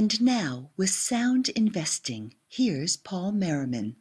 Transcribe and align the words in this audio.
And 0.00 0.18
now, 0.22 0.70
with 0.78 0.88
sound 0.88 1.50
investing, 1.50 2.32
here's 2.48 2.96
Paul 2.96 3.32
Merriman. 3.32 3.96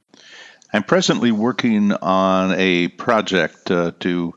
I'm 0.72 0.84
presently 0.84 1.34
working 1.34 1.92
on 1.92 2.54
a 2.58 2.88
project 2.88 3.70
uh, 3.70 3.92
to 4.00 4.34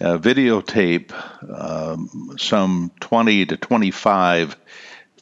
uh, 0.00 0.18
videotape 0.18 1.12
um, 1.48 2.34
some 2.36 2.90
20 2.98 3.46
to 3.46 3.56
25 3.56 4.56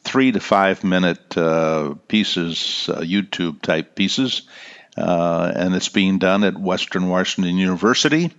three 0.01 0.31
to 0.31 0.39
five 0.39 0.83
minute 0.83 1.37
uh, 1.37 1.93
pieces, 2.07 2.89
uh, 2.91 3.01
YouTube 3.01 3.61
type 3.61 3.93
pieces, 3.93 4.49
uh, 4.97 5.51
and 5.55 5.75
it's 5.75 5.89
being 5.89 6.17
done 6.17 6.43
at 6.43 6.57
Western 6.57 7.07
Washington 7.07 7.55
University. 7.55 8.31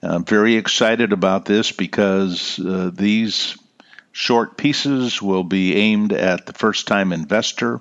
I'm 0.00 0.24
very 0.24 0.56
excited 0.56 1.12
about 1.12 1.44
this 1.44 1.72
because 1.72 2.58
uh, 2.58 2.90
these 2.90 3.58
short 4.14 4.56
pieces 4.56 5.20
will 5.20 5.42
be 5.42 5.74
aimed 5.74 6.12
at 6.12 6.46
the 6.46 6.52
first 6.52 6.86
time 6.86 7.12
investor. 7.12 7.80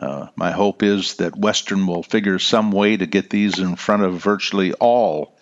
Uh, 0.00 0.28
my 0.36 0.52
hope 0.52 0.84
is 0.84 1.16
that 1.16 1.36
Western 1.36 1.88
will 1.88 2.04
figure 2.04 2.38
some 2.38 2.70
way 2.70 2.96
to 2.96 3.04
get 3.04 3.28
these 3.28 3.58
in 3.58 3.74
front 3.74 4.04
of 4.04 4.14
virtually 4.14 4.72
all 4.74 5.36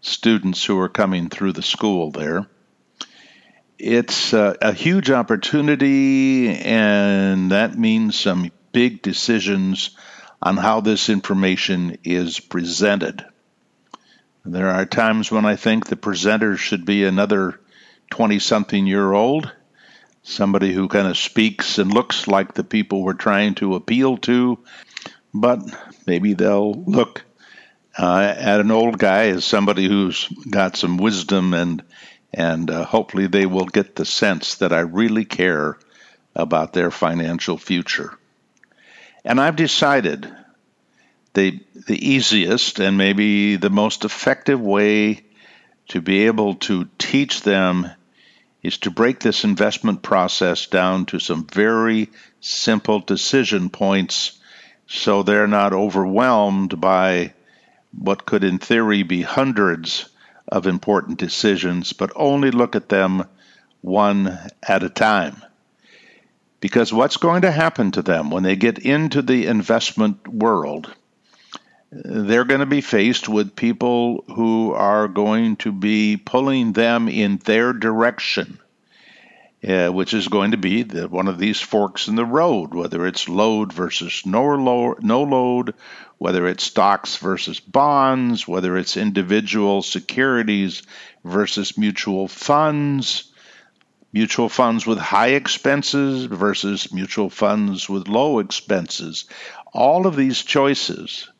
students 0.00 0.64
who 0.64 0.78
are 0.80 0.88
coming 0.88 1.28
through 1.28 1.52
the 1.52 1.62
school 1.62 2.10
there. 2.10 2.44
It's 3.78 4.34
uh, 4.34 4.56
a 4.60 4.72
huge 4.72 5.12
opportunity, 5.12 6.48
and 6.48 7.52
that 7.52 7.78
means 7.78 8.18
some 8.18 8.50
big 8.72 9.00
decisions 9.00 9.90
on 10.42 10.56
how 10.56 10.80
this 10.80 11.08
information 11.08 11.98
is 12.02 12.40
presented. 12.40 13.24
There 14.44 14.70
are 14.70 14.86
times 14.86 15.30
when 15.30 15.44
I 15.44 15.54
think 15.54 15.86
the 15.86 15.96
presenter 15.96 16.56
should 16.56 16.84
be 16.84 17.04
another 17.04 17.60
20 18.12 18.40
something 18.40 18.86
year 18.86 19.10
old, 19.10 19.50
somebody 20.22 20.74
who 20.74 20.86
kind 20.86 21.08
of 21.08 21.16
speaks 21.16 21.78
and 21.78 21.90
looks 21.90 22.28
like 22.28 22.52
the 22.52 22.62
people 22.62 23.02
we're 23.02 23.14
trying 23.14 23.54
to 23.54 23.74
appeal 23.74 24.18
to, 24.18 24.58
but 25.32 25.60
maybe 26.06 26.34
they'll 26.34 26.74
look 26.74 27.24
uh, 27.98 28.34
at 28.36 28.60
an 28.60 28.70
old 28.70 28.98
guy 28.98 29.28
as 29.28 29.46
somebody 29.46 29.88
who's 29.88 30.28
got 30.28 30.76
some 30.76 30.98
wisdom 30.98 31.54
and 31.54 31.82
and 32.34 32.70
uh, 32.70 32.84
hopefully 32.84 33.28
they 33.28 33.46
will 33.46 33.64
get 33.64 33.96
the 33.96 34.04
sense 34.04 34.56
that 34.56 34.74
I 34.74 34.80
really 34.80 35.24
care 35.24 35.78
about 36.36 36.74
their 36.74 36.90
financial 36.90 37.56
future. 37.56 38.18
And 39.24 39.40
I've 39.40 39.56
decided 39.56 40.30
the 41.32 41.64
the 41.86 42.10
easiest 42.10 42.78
and 42.78 42.98
maybe 42.98 43.56
the 43.56 43.70
most 43.70 44.04
effective 44.04 44.60
way 44.60 45.24
to 45.88 46.02
be 46.02 46.26
able 46.26 46.56
to 46.56 46.90
teach 46.98 47.40
them 47.40 47.90
is 48.62 48.78
to 48.78 48.90
break 48.90 49.20
this 49.20 49.44
investment 49.44 50.02
process 50.02 50.66
down 50.66 51.06
to 51.06 51.18
some 51.18 51.46
very 51.46 52.08
simple 52.40 53.00
decision 53.00 53.70
points 53.70 54.38
so 54.86 55.22
they're 55.22 55.46
not 55.46 55.72
overwhelmed 55.72 56.80
by 56.80 57.32
what 57.96 58.26
could, 58.26 58.44
in 58.44 58.58
theory, 58.58 59.02
be 59.02 59.22
hundreds 59.22 60.08
of 60.48 60.66
important 60.66 61.18
decisions, 61.18 61.92
but 61.92 62.12
only 62.14 62.50
look 62.50 62.76
at 62.76 62.88
them 62.88 63.24
one 63.80 64.38
at 64.62 64.82
a 64.82 64.88
time. 64.88 65.42
Because 66.60 66.92
what's 66.92 67.16
going 67.16 67.42
to 67.42 67.50
happen 67.50 67.90
to 67.92 68.02
them 68.02 68.30
when 68.30 68.42
they 68.42 68.56
get 68.56 68.78
into 68.78 69.22
the 69.22 69.46
investment 69.46 70.28
world 70.28 70.94
they're 71.94 72.46
going 72.46 72.60
to 72.60 72.66
be 72.66 72.80
faced 72.80 73.28
with 73.28 73.54
people 73.54 74.24
who 74.34 74.72
are 74.72 75.08
going 75.08 75.56
to 75.56 75.70
be 75.70 76.16
pulling 76.16 76.72
them 76.72 77.06
in 77.06 77.36
their 77.36 77.74
direction, 77.74 78.58
uh, 79.68 79.88
which 79.88 80.14
is 80.14 80.28
going 80.28 80.52
to 80.52 80.56
be 80.56 80.84
the, 80.84 81.06
one 81.06 81.28
of 81.28 81.38
these 81.38 81.60
forks 81.60 82.08
in 82.08 82.16
the 82.16 82.24
road, 82.24 82.72
whether 82.72 83.06
it's 83.06 83.28
load 83.28 83.74
versus 83.74 84.24
no 84.24 84.56
no 85.02 85.22
load, 85.22 85.74
whether 86.16 86.46
it's 86.46 86.64
stocks 86.64 87.16
versus 87.16 87.60
bonds, 87.60 88.48
whether 88.48 88.78
it's 88.78 88.96
individual 88.96 89.82
securities 89.82 90.82
versus 91.24 91.76
mutual 91.76 92.26
funds. 92.26 93.28
Mutual 94.14 94.50
funds 94.50 94.86
with 94.86 94.98
high 94.98 95.28
expenses 95.28 96.24
versus 96.24 96.92
mutual 96.92 97.30
funds 97.30 97.88
with 97.88 98.08
low 98.08 98.40
expenses. 98.40 99.24
All 99.72 100.06
of 100.06 100.16
these 100.16 100.42
choices 100.42 101.30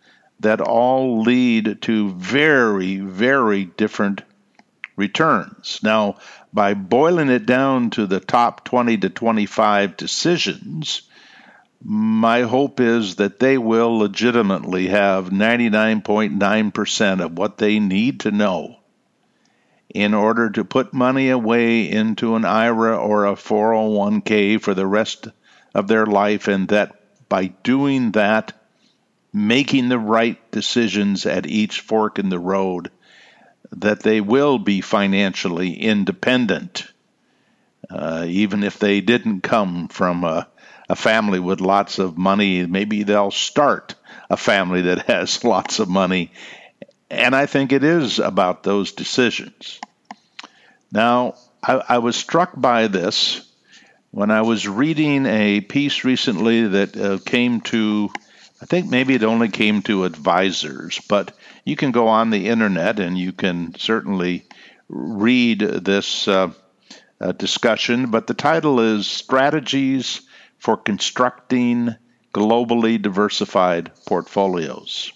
that 0.40 0.60
all 0.60 1.22
lead 1.22 1.82
to 1.82 2.10
very, 2.10 2.98
very 2.98 3.64
different 3.64 4.22
returns. 4.96 5.80
Now, 5.82 6.16
by 6.52 6.74
boiling 6.74 7.30
it 7.30 7.46
down 7.46 7.90
to 7.90 8.06
the 8.06 8.20
top 8.20 8.64
20 8.64 8.98
to 8.98 9.08
25 9.08 9.96
decisions, 9.96 11.02
my 11.84 12.42
hope 12.42 12.78
is 12.80 13.16
that 13.16 13.40
they 13.40 13.58
will 13.58 13.98
legitimately 13.98 14.88
have 14.88 15.30
99.9% 15.30 17.24
of 17.24 17.38
what 17.38 17.58
they 17.58 17.80
need 17.80 18.20
to 18.20 18.30
know 18.30 18.76
in 19.88 20.14
order 20.14 20.48
to 20.50 20.64
put 20.64 20.94
money 20.94 21.28
away 21.28 21.90
into 21.90 22.34
an 22.34 22.44
IRA 22.44 22.96
or 22.96 23.26
a 23.26 23.34
401k 23.34 24.60
for 24.60 24.74
the 24.74 24.86
rest 24.86 25.28
of 25.74 25.88
their 25.88 26.06
life, 26.06 26.48
and 26.48 26.68
that 26.68 27.28
by 27.28 27.46
doing 27.46 28.12
that, 28.12 28.52
making 29.32 29.88
the 29.88 29.98
right 29.98 30.38
decisions 30.50 31.26
at 31.26 31.46
each 31.46 31.80
fork 31.80 32.18
in 32.18 32.28
the 32.28 32.38
road, 32.38 32.90
that 33.72 34.00
they 34.00 34.20
will 34.20 34.58
be 34.58 34.80
financially 34.80 35.74
independent, 35.74 36.86
uh, 37.90 38.24
even 38.28 38.62
if 38.62 38.78
they 38.78 39.00
didn't 39.00 39.40
come 39.40 39.88
from 39.88 40.24
a, 40.24 40.46
a 40.88 40.96
family 40.96 41.40
with 41.40 41.60
lots 41.60 41.98
of 41.98 42.18
money. 42.18 42.66
Maybe 42.66 43.02
they'll 43.02 43.30
start 43.30 43.94
a 44.28 44.36
family 44.36 44.82
that 44.82 45.06
has 45.06 45.42
lots 45.44 45.78
of 45.78 45.88
money. 45.88 46.32
And 47.10 47.34
I 47.34 47.46
think 47.46 47.72
it 47.72 47.84
is 47.84 48.18
about 48.18 48.62
those 48.62 48.92
decisions. 48.92 49.80
Now, 50.90 51.34
I, 51.62 51.82
I 51.88 51.98
was 51.98 52.16
struck 52.16 52.52
by 52.54 52.88
this 52.88 53.48
when 54.10 54.30
I 54.30 54.42
was 54.42 54.68
reading 54.68 55.24
a 55.24 55.60
piece 55.62 56.04
recently 56.04 56.66
that 56.68 56.96
uh, 56.96 57.18
came 57.24 57.62
to 57.62 58.10
I 58.62 58.64
think 58.64 58.88
maybe 58.88 59.14
it 59.14 59.24
only 59.24 59.48
came 59.48 59.82
to 59.82 60.04
advisors, 60.04 61.00
but 61.08 61.36
you 61.64 61.74
can 61.74 61.90
go 61.90 62.06
on 62.06 62.30
the 62.30 62.46
internet 62.46 63.00
and 63.00 63.18
you 63.18 63.32
can 63.32 63.74
certainly 63.74 64.46
read 64.88 65.58
this 65.58 66.28
uh, 66.28 66.52
uh, 67.20 67.32
discussion. 67.32 68.12
But 68.12 68.28
the 68.28 68.34
title 68.34 68.78
is 68.78 69.08
Strategies 69.08 70.20
for 70.58 70.76
Constructing 70.76 71.96
Globally 72.32 73.02
Diversified 73.02 73.90
Portfolios. 74.06 75.12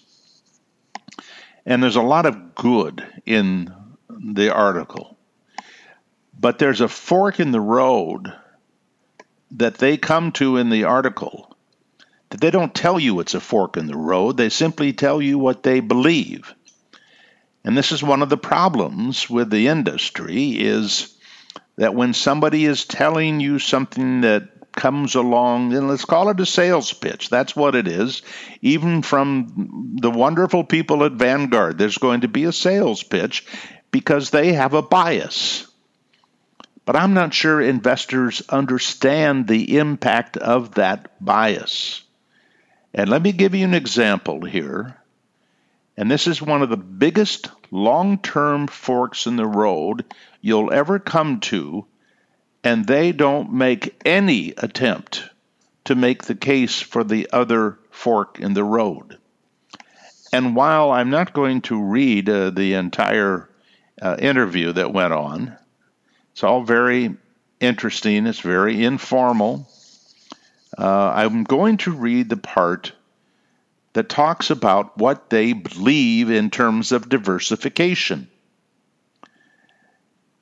And 1.65 1.81
there's 1.81 1.95
a 1.95 2.01
lot 2.01 2.25
of 2.25 2.53
good 2.53 3.05
in 3.25 3.73
the 4.09 4.53
article. 4.53 5.17
But 6.37 6.59
there's 6.59 6.81
a 6.81 6.89
fork 6.89 7.39
in 7.39 7.51
the 7.51 7.61
road 7.61 8.33
that 9.51 9.77
they 9.77 9.95
come 9.95 10.33
to 10.33 10.57
in 10.57 10.69
the 10.69 10.83
article 10.83 11.46
they 12.39 12.51
don't 12.51 12.73
tell 12.73 12.99
you 12.99 13.19
it's 13.19 13.33
a 13.33 13.39
fork 13.39 13.77
in 13.77 13.87
the 13.87 13.97
road, 13.97 14.37
they 14.37 14.49
simply 14.49 14.93
tell 14.93 15.21
you 15.21 15.37
what 15.37 15.63
they 15.63 15.79
believe. 15.79 16.53
And 17.63 17.77
this 17.77 17.91
is 17.91 18.01
one 18.01 18.21
of 18.21 18.29
the 18.29 18.37
problems 18.37 19.29
with 19.29 19.49
the 19.49 19.67
industry 19.67 20.51
is 20.51 21.13
that 21.77 21.93
when 21.93 22.13
somebody 22.13 22.65
is 22.65 22.85
telling 22.85 23.39
you 23.39 23.59
something 23.59 24.21
that 24.21 24.49
comes 24.77 25.15
along, 25.15 25.73
and 25.73 25.89
let's 25.89 26.05
call 26.05 26.29
it 26.29 26.39
a 26.39 26.45
sales 26.45 26.93
pitch. 26.93 27.29
That's 27.29 27.55
what 27.55 27.75
it 27.75 27.87
is. 27.87 28.21
Even 28.61 29.01
from 29.01 29.97
the 29.99 30.11
wonderful 30.11 30.63
people 30.63 31.03
at 31.03 31.13
Vanguard, 31.13 31.77
there's 31.77 31.97
going 31.97 32.21
to 32.21 32.27
be 32.29 32.45
a 32.45 32.53
sales 32.53 33.03
pitch 33.03 33.45
because 33.91 34.29
they 34.29 34.53
have 34.53 34.73
a 34.73 34.81
bias. 34.81 35.67
But 36.85 36.95
I'm 36.95 37.13
not 37.13 37.33
sure 37.33 37.59
investors 37.59 38.41
understand 38.47 39.47
the 39.47 39.77
impact 39.77 40.37
of 40.37 40.75
that 40.75 41.23
bias. 41.23 42.03
And 42.93 43.09
let 43.09 43.21
me 43.21 43.31
give 43.31 43.53
you 43.53 43.65
an 43.65 43.73
example 43.73 44.43
here. 44.43 44.97
And 45.97 46.09
this 46.09 46.27
is 46.27 46.41
one 46.41 46.61
of 46.61 46.69
the 46.69 46.77
biggest 46.77 47.49
long 47.71 48.19
term 48.19 48.67
forks 48.67 49.25
in 49.25 49.35
the 49.35 49.47
road 49.47 50.05
you'll 50.41 50.71
ever 50.71 50.99
come 50.99 51.39
to, 51.41 51.85
and 52.63 52.85
they 52.85 53.11
don't 53.11 53.51
make 53.51 53.99
any 54.05 54.53
attempt 54.57 55.29
to 55.85 55.95
make 55.95 56.23
the 56.23 56.35
case 56.35 56.81
for 56.81 57.03
the 57.03 57.29
other 57.31 57.79
fork 57.89 58.39
in 58.39 58.53
the 58.53 58.63
road. 58.63 59.17
And 60.33 60.55
while 60.55 60.91
I'm 60.91 61.09
not 61.09 61.33
going 61.33 61.61
to 61.61 61.81
read 61.81 62.29
uh, 62.29 62.49
the 62.49 62.73
entire 62.73 63.49
uh, 64.01 64.17
interview 64.19 64.73
that 64.73 64.93
went 64.93 65.13
on, 65.13 65.57
it's 66.33 66.43
all 66.43 66.63
very 66.63 67.15
interesting, 67.59 68.27
it's 68.27 68.41
very 68.41 68.83
informal. 68.83 69.67
Uh, 70.77 71.11
I'm 71.15 71.43
going 71.43 71.77
to 71.77 71.91
read 71.91 72.29
the 72.29 72.37
part 72.37 72.91
that 73.93 74.09
talks 74.09 74.49
about 74.49 74.97
what 74.97 75.29
they 75.29 75.53
believe 75.53 76.29
in 76.29 76.49
terms 76.49 76.91
of 76.91 77.09
diversification. 77.09 78.29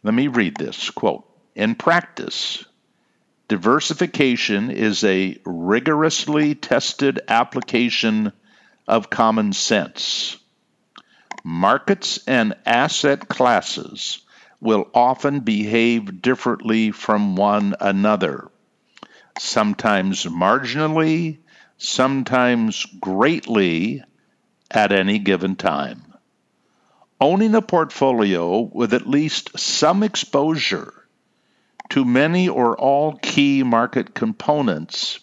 Let 0.03 0.13
me 0.13 0.27
read 0.27 0.57
this 0.57 0.89
quote. 0.89 1.25
In 1.55 1.75
practice, 1.75 2.65
Diversification 3.47 4.71
is 4.71 5.03
a 5.03 5.37
rigorously 5.45 6.55
tested 6.55 7.21
application 7.27 8.33
of 8.87 9.11
common 9.11 9.53
sense. 9.53 10.37
Markets 11.43 12.19
and 12.25 12.55
asset 12.65 13.27
classes 13.27 14.21
will 14.59 14.89
often 14.95 15.41
behave 15.41 16.23
differently 16.23 16.89
from 16.89 17.35
one 17.35 17.75
another, 17.79 18.47
sometimes 19.37 20.25
marginally, 20.25 21.37
sometimes 21.77 22.85
greatly 22.99 24.03
at 24.71 24.91
any 24.91 25.19
given 25.19 25.55
time. 25.55 26.01
Owning 27.19 27.55
a 27.55 27.61
portfolio 27.61 28.59
with 28.59 28.93
at 28.93 29.07
least 29.07 29.57
some 29.57 30.03
exposure 30.03 30.93
to 31.89 32.03
many 32.03 32.49
or 32.49 32.77
all 32.77 33.13
key 33.21 33.63
market 33.63 34.13
components 34.13 35.19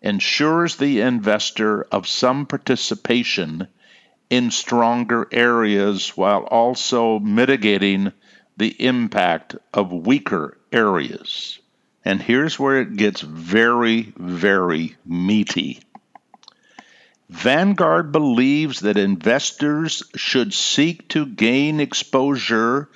ensures 0.00 0.76
the 0.76 1.00
investor 1.00 1.82
of 1.84 2.06
some 2.06 2.46
participation 2.46 3.66
in 4.30 4.50
stronger 4.50 5.26
areas 5.32 6.16
while 6.16 6.42
also 6.42 7.18
mitigating 7.18 8.12
the 8.56 8.76
impact 8.84 9.56
of 9.72 9.92
weaker 9.92 10.58
areas. 10.72 11.58
And 12.04 12.22
here's 12.22 12.58
where 12.58 12.80
it 12.80 12.96
gets 12.96 13.20
very, 13.20 14.12
very 14.16 14.96
meaty. 15.04 15.80
Vanguard 17.28 18.10
believes 18.12 18.80
that 18.80 18.96
investors 18.96 20.02
should 20.16 20.54
seek 20.54 21.08
to 21.08 21.26
gain 21.26 21.80
exposure 21.80 22.88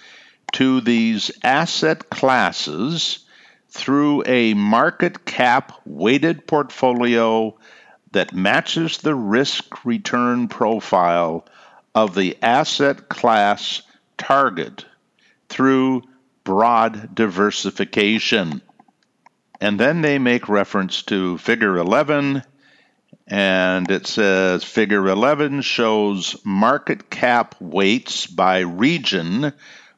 to 0.52 0.80
these 0.80 1.30
asset 1.42 2.08
classes 2.08 3.20
through 3.68 4.22
a 4.26 4.54
market 4.54 5.24
cap 5.24 5.72
weighted 5.84 6.46
portfolio 6.46 7.56
that 8.12 8.34
matches 8.34 8.98
the 8.98 9.14
risk 9.14 9.84
return 9.84 10.48
profile 10.48 11.46
of 11.94 12.14
the 12.14 12.36
asset 12.42 13.08
class 13.08 13.82
target 14.18 14.84
through 15.48 16.02
broad 16.44 17.14
diversification. 17.14 18.60
And 19.62 19.78
then 19.78 20.02
they 20.02 20.18
make 20.18 20.48
reference 20.48 21.04
to 21.04 21.38
figure 21.38 21.76
11 21.76 22.42
and 23.28 23.90
it 23.92 24.08
says 24.08 24.64
figure 24.64 25.06
11 25.06 25.62
shows 25.62 26.34
market 26.44 27.10
cap 27.10 27.54
weights 27.60 28.26
by 28.26 28.58
region 28.58 29.52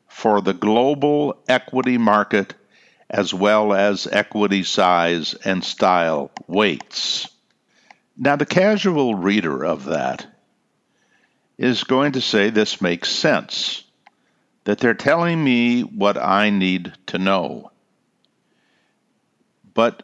for 0.06 0.43
the 0.43 0.52
global 0.52 1.43
equity 1.49 1.96
market 1.96 2.52
as 3.08 3.32
well 3.32 3.72
as 3.72 4.06
equity 4.06 4.64
size 4.64 5.32
and 5.32 5.64
style 5.64 6.31
weights. 6.46 7.26
Now, 8.19 8.37
the 8.37 8.44
casual 8.44 9.14
reader 9.14 9.64
of 9.64 9.87
that 9.87 10.26
is 11.56 11.84
going 11.84 12.12
to 12.12 12.20
say 12.20 12.50
this 12.50 12.82
makes 12.82 13.10
sense, 13.10 13.82
that 14.64 14.76
they're 14.76 14.93
telling 14.93 15.43
me 15.43 15.81
what 15.81 16.19
I 16.19 16.50
need 16.50 16.93
to 17.06 17.19
know. 17.19 17.70
But 19.74 20.02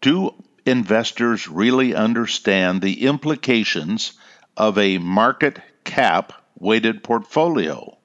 do 0.00 0.34
investors 0.64 1.48
really 1.48 1.94
understand 1.94 2.82
the 2.82 3.06
implications 3.06 4.12
of 4.56 4.78
a 4.78 4.98
market 4.98 5.60
cap 5.84 6.32
weighted 6.58 7.02
portfolio? 7.02 7.96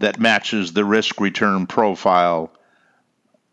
that 0.00 0.20
matches 0.20 0.72
the 0.72 0.84
risk 0.84 1.20
return 1.20 1.66
profile 1.66 2.52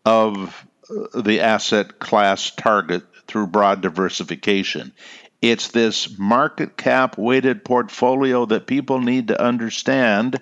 of 0.04 0.66
the 1.14 1.40
asset 1.40 1.98
class 1.98 2.50
target 2.50 3.02
through 3.26 3.48
broad 3.48 3.80
diversification. 3.80 4.92
It's 5.42 5.68
this 5.68 6.18
market 6.18 6.76
cap 6.76 7.18
weighted 7.18 7.64
portfolio 7.64 8.46
that 8.46 8.66
people 8.66 9.00
need 9.00 9.28
to 9.28 9.40
understand 9.40 10.40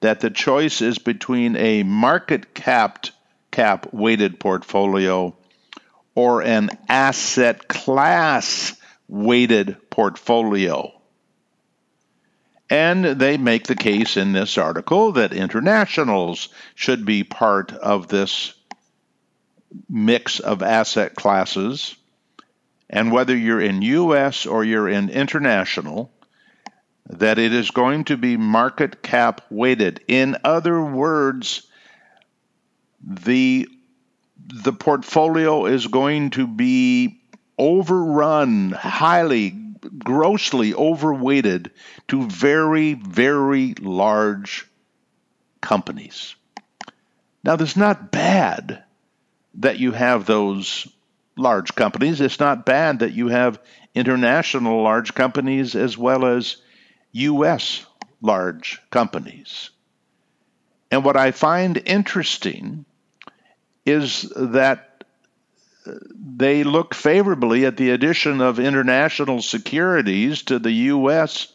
that 0.00 0.20
the 0.20 0.30
choice 0.30 0.80
is 0.80 0.98
between 0.98 1.56
a 1.56 1.82
market 1.82 2.54
capped 2.54 3.12
cap 3.50 3.92
weighted 3.92 4.38
portfolio 4.40 5.34
or 6.14 6.42
an 6.42 6.70
asset 6.88 7.68
class 7.68 8.76
weighted 9.08 9.76
portfolio. 9.90 10.92
And 12.68 13.04
they 13.04 13.36
make 13.36 13.66
the 13.66 13.74
case 13.74 14.16
in 14.16 14.32
this 14.32 14.56
article 14.56 15.12
that 15.12 15.32
internationals 15.32 16.48
should 16.76 17.04
be 17.04 17.24
part 17.24 17.72
of 17.72 18.06
this 18.06 18.54
mix 19.88 20.38
of 20.38 20.62
asset 20.62 21.16
classes. 21.16 21.96
And 22.88 23.10
whether 23.10 23.36
you're 23.36 23.60
in 23.60 23.82
US 23.82 24.46
or 24.46 24.64
you're 24.64 24.88
in 24.88 25.10
international, 25.10 26.12
that 27.08 27.40
it 27.40 27.52
is 27.52 27.72
going 27.72 28.04
to 28.04 28.16
be 28.16 28.36
market 28.36 29.02
cap 29.02 29.40
weighted. 29.50 30.00
In 30.06 30.36
other 30.44 30.80
words, 30.80 31.66
the 33.02 33.68
the 34.46 34.72
portfolio 34.72 35.66
is 35.66 35.86
going 35.86 36.30
to 36.30 36.46
be 36.46 37.20
overrun 37.58 38.72
highly 38.72 39.50
grossly 39.98 40.74
overweighted 40.74 41.70
to 42.08 42.26
very, 42.26 42.94
very 42.94 43.74
large 43.74 44.66
companies. 45.60 46.34
Now, 47.42 47.54
it's 47.54 47.76
not 47.76 48.10
bad 48.10 48.82
that 49.54 49.78
you 49.78 49.92
have 49.92 50.26
those 50.26 50.86
large 51.36 51.74
companies. 51.74 52.20
It's 52.20 52.40
not 52.40 52.66
bad 52.66 53.00
that 53.00 53.12
you 53.12 53.28
have 53.28 53.60
international 53.94 54.82
large 54.82 55.14
companies 55.14 55.74
as 55.74 55.96
well 55.96 56.26
as 56.26 56.56
U.S. 57.12 57.84
large 58.20 58.80
companies. 58.90 59.70
And 60.90 61.04
what 61.04 61.16
I 61.16 61.30
find 61.30 61.80
interesting 61.84 62.84
is 63.84 64.22
that 64.36 65.04
they 66.14 66.62
look 66.64 66.94
favorably 66.94 67.64
at 67.64 67.76
the 67.76 67.90
addition 67.90 68.40
of 68.40 68.58
international 68.58 69.42
securities 69.42 70.42
to 70.42 70.58
the 70.58 70.72
U.S., 70.72 71.48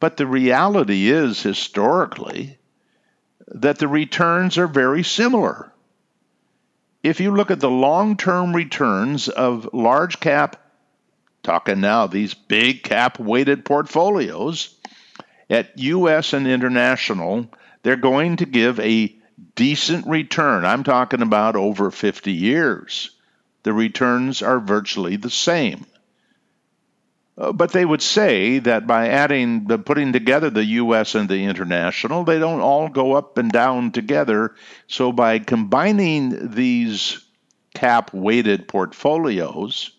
but 0.00 0.16
the 0.16 0.26
reality 0.26 1.10
is, 1.10 1.42
historically, 1.42 2.58
that 3.48 3.78
the 3.78 3.88
returns 3.88 4.58
are 4.58 4.66
very 4.66 5.02
similar. 5.02 5.72
If 7.02 7.20
you 7.20 7.34
look 7.34 7.50
at 7.50 7.60
the 7.60 7.70
long 7.70 8.16
term 8.16 8.54
returns 8.54 9.28
of 9.28 9.68
large 9.72 10.20
cap, 10.20 10.56
talking 11.42 11.80
now 11.80 12.06
these 12.06 12.34
big 12.34 12.82
cap 12.82 13.18
weighted 13.18 13.64
portfolios, 13.64 14.74
at 15.48 15.78
U.S. 15.78 16.32
and 16.32 16.46
international, 16.46 17.50
they're 17.82 17.96
going 17.96 18.36
to 18.36 18.46
give 18.46 18.78
a 18.80 19.14
decent 19.60 20.06
return. 20.06 20.64
I'm 20.64 20.84
talking 20.84 21.20
about 21.20 21.54
over 21.54 21.90
50 21.90 22.32
years 22.32 23.10
the 23.62 23.74
returns 23.74 24.40
are 24.40 24.58
virtually 24.58 25.16
the 25.16 25.28
same. 25.28 25.84
Uh, 27.36 27.52
but 27.52 27.70
they 27.70 27.84
would 27.84 28.00
say 28.00 28.60
that 28.60 28.86
by 28.86 29.08
adding, 29.08 29.66
the, 29.66 29.76
putting 29.76 30.14
together 30.14 30.48
the 30.48 30.64
U.S. 30.64 31.14
and 31.14 31.28
the 31.28 31.44
international, 31.44 32.24
they 32.24 32.38
don't 32.38 32.62
all 32.62 32.88
go 32.88 33.12
up 33.12 33.36
and 33.36 33.52
down 33.52 33.92
together. 33.92 34.54
So 34.86 35.12
by 35.12 35.40
combining 35.40 36.54
these 36.54 37.22
cap 37.74 38.14
weighted 38.14 38.66
portfolios, 38.66 39.90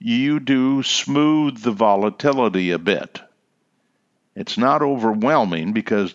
you 0.00 0.40
do 0.40 0.82
smooth 0.82 1.58
the 1.60 1.70
volatility 1.70 2.72
a 2.72 2.80
bit. 2.80 3.20
It's 4.34 4.58
not 4.58 4.82
overwhelming 4.82 5.74
because 5.74 6.12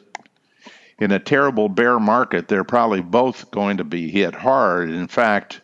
in 1.00 1.12
a 1.12 1.20
terrible 1.20 1.70
bear 1.70 2.00
market, 2.00 2.48
they're 2.48 2.63
probably 2.63 3.01
both 3.01 3.51
going 3.51 3.77
to 3.77 3.84
be 3.84 4.10
hit 4.10 4.36
hard. 4.36 4.89
In 4.89 5.08
fact, 5.08 5.62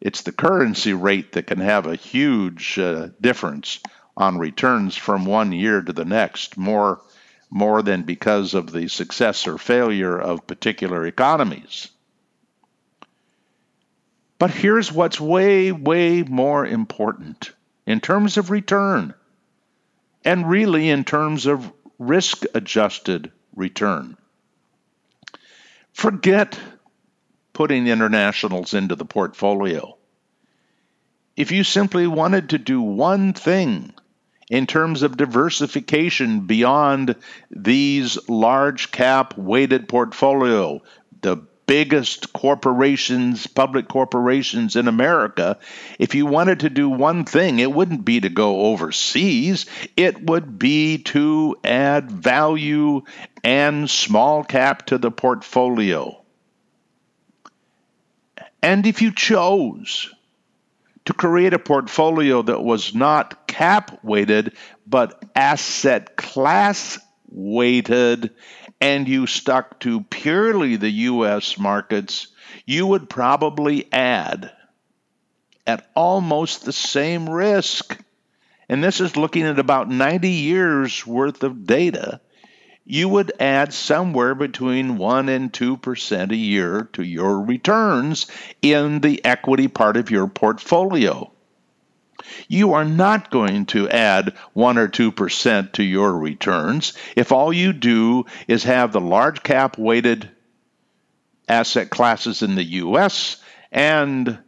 it's 0.00 0.22
the 0.22 0.32
currency 0.32 0.94
rate 0.94 1.32
that 1.32 1.46
can 1.46 1.60
have 1.60 1.86
a 1.86 1.94
huge 1.94 2.78
uh, 2.78 3.08
difference 3.20 3.80
on 4.16 4.38
returns 4.38 4.96
from 4.96 5.24
one 5.24 5.52
year 5.52 5.80
to 5.80 5.92
the 5.92 6.04
next, 6.04 6.56
more 6.56 7.00
more 7.54 7.82
than 7.82 8.02
because 8.02 8.54
of 8.54 8.72
the 8.72 8.88
success 8.88 9.46
or 9.46 9.58
failure 9.58 10.18
of 10.18 10.46
particular 10.46 11.04
economies. 11.04 11.88
But 14.38 14.50
here's 14.50 14.90
what's 14.90 15.20
way, 15.20 15.70
way 15.70 16.22
more 16.22 16.66
important 16.66 17.52
in 17.86 18.00
terms 18.00 18.38
of 18.38 18.50
return, 18.50 19.12
and 20.24 20.48
really 20.48 20.88
in 20.88 21.04
terms 21.04 21.44
of 21.44 21.70
risk 21.98 22.44
adjusted 22.54 23.30
return. 23.54 24.16
Forget 25.92 26.58
putting 27.52 27.86
internationals 27.86 28.74
into 28.74 28.96
the 28.96 29.04
portfolio. 29.04 29.96
If 31.36 31.50
you 31.50 31.64
simply 31.64 32.06
wanted 32.06 32.50
to 32.50 32.58
do 32.58 32.80
one 32.80 33.32
thing 33.32 33.92
in 34.50 34.66
terms 34.66 35.02
of 35.02 35.16
diversification 35.16 36.40
beyond 36.40 37.16
these 37.50 38.18
large 38.28 38.90
cap 38.90 39.36
weighted 39.36 39.88
portfolio, 39.88 40.82
the 41.22 41.38
biggest 41.72 42.34
corporations, 42.34 43.46
public 43.46 43.88
corporations 43.88 44.76
in 44.76 44.88
America, 44.88 45.58
if 45.98 46.14
you 46.14 46.26
wanted 46.26 46.60
to 46.60 46.68
do 46.68 46.86
one 46.86 47.24
thing, 47.24 47.60
it 47.60 47.72
wouldn't 47.72 48.04
be 48.04 48.20
to 48.20 48.28
go 48.28 48.66
overseas, 48.66 49.64
it 49.96 50.22
would 50.22 50.58
be 50.58 50.98
to 50.98 51.56
add 51.64 52.12
value 52.12 53.00
and 53.42 53.88
small 53.88 54.44
cap 54.44 54.84
to 54.84 54.98
the 54.98 55.10
portfolio. 55.10 56.22
And 58.62 58.86
if 58.86 59.00
you 59.00 59.10
chose 59.10 60.12
to 61.06 61.14
create 61.14 61.54
a 61.54 61.58
portfolio 61.58 62.42
that 62.42 62.62
was 62.62 62.94
not 62.94 63.46
cap 63.46 63.98
weighted, 64.04 64.52
but 64.86 65.24
asset 65.34 66.16
class 66.18 66.98
weighted, 67.30 68.30
and 68.82 69.08
you 69.08 69.26
stuck 69.26 69.78
to 69.80 70.02
purely 70.02 70.76
the 70.76 70.90
U.S. 70.90 71.56
markets, 71.56 72.26
you 72.66 72.86
would 72.88 73.08
probably 73.08 73.90
add 73.92 74.52
at 75.66 75.88
almost 75.94 76.64
the 76.64 76.72
same 76.72 77.30
risk. 77.30 77.98
And 78.68 78.84
this 78.84 79.00
is 79.00 79.16
looking 79.16 79.44
at 79.44 79.58
about 79.58 79.88
90 79.88 80.28
years 80.28 81.06
worth 81.06 81.42
of 81.42 81.66
data 81.66 82.20
you 82.84 83.08
would 83.08 83.32
add 83.40 83.72
somewhere 83.72 84.34
between 84.34 84.98
1 84.98 85.28
and 85.28 85.52
2% 85.52 86.30
a 86.30 86.36
year 86.36 86.88
to 86.92 87.02
your 87.02 87.40
returns 87.40 88.26
in 88.60 89.00
the 89.00 89.24
equity 89.24 89.68
part 89.68 89.96
of 89.96 90.10
your 90.10 90.26
portfolio. 90.26 91.31
You 92.48 92.74
are 92.74 92.84
not 92.84 93.30
going 93.30 93.66
to 93.66 93.88
add 93.88 94.34
1 94.52 94.78
or 94.78 94.88
2% 94.88 95.72
to 95.72 95.82
your 95.82 96.16
returns 96.16 96.92
if 97.16 97.32
all 97.32 97.52
you 97.52 97.72
do 97.72 98.26
is 98.48 98.64
have 98.64 98.92
the 98.92 99.00
large 99.00 99.42
cap 99.42 99.78
weighted 99.78 100.30
asset 101.48 101.90
classes 101.90 102.42
in 102.42 102.54
the 102.54 102.64
US 102.64 103.36
and 103.70 104.38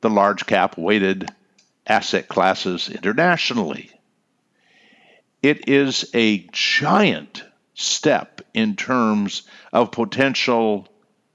the 0.00 0.10
large 0.10 0.46
cap 0.46 0.76
weighted 0.76 1.28
asset 1.86 2.28
classes 2.28 2.88
internationally. 2.88 3.90
It 5.42 5.68
is 5.68 6.10
a 6.14 6.46
giant 6.52 7.44
step 7.74 8.40
in 8.54 8.74
terms 8.74 9.42
of 9.72 9.92
potential 9.92 10.88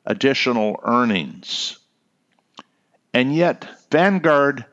additional 0.06 0.80
earnings. 0.84 1.78
And 3.14 3.34
yet, 3.36 3.68
Vanguard 3.92 4.66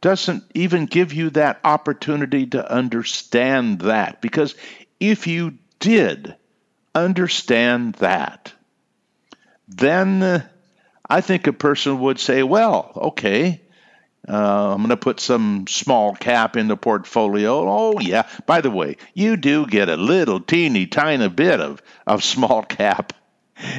doesn't 0.00 0.44
even 0.54 0.86
give 0.86 1.12
you 1.12 1.30
that 1.30 1.60
opportunity 1.64 2.46
to 2.46 2.70
understand 2.72 3.80
that. 3.80 4.20
Because 4.20 4.54
if 5.00 5.26
you 5.26 5.58
did 5.78 6.36
understand 6.94 7.94
that, 7.96 8.52
then 9.68 10.44
I 11.08 11.20
think 11.20 11.46
a 11.46 11.52
person 11.52 12.00
would 12.00 12.18
say, 12.18 12.42
well, 12.42 12.92
okay, 12.96 13.60
uh, 14.28 14.72
I'm 14.72 14.78
going 14.78 14.88
to 14.88 14.96
put 14.96 15.20
some 15.20 15.66
small 15.68 16.14
cap 16.14 16.56
in 16.56 16.66
the 16.68 16.76
portfolio. 16.76 17.68
Oh, 17.68 18.00
yeah. 18.00 18.28
By 18.44 18.60
the 18.60 18.70
way, 18.70 18.96
you 19.14 19.36
do 19.36 19.66
get 19.66 19.88
a 19.88 19.96
little 19.96 20.40
teeny 20.40 20.86
tiny 20.86 21.28
bit 21.28 21.60
of, 21.60 21.80
of 22.06 22.24
small 22.24 22.62
cap 22.68 23.12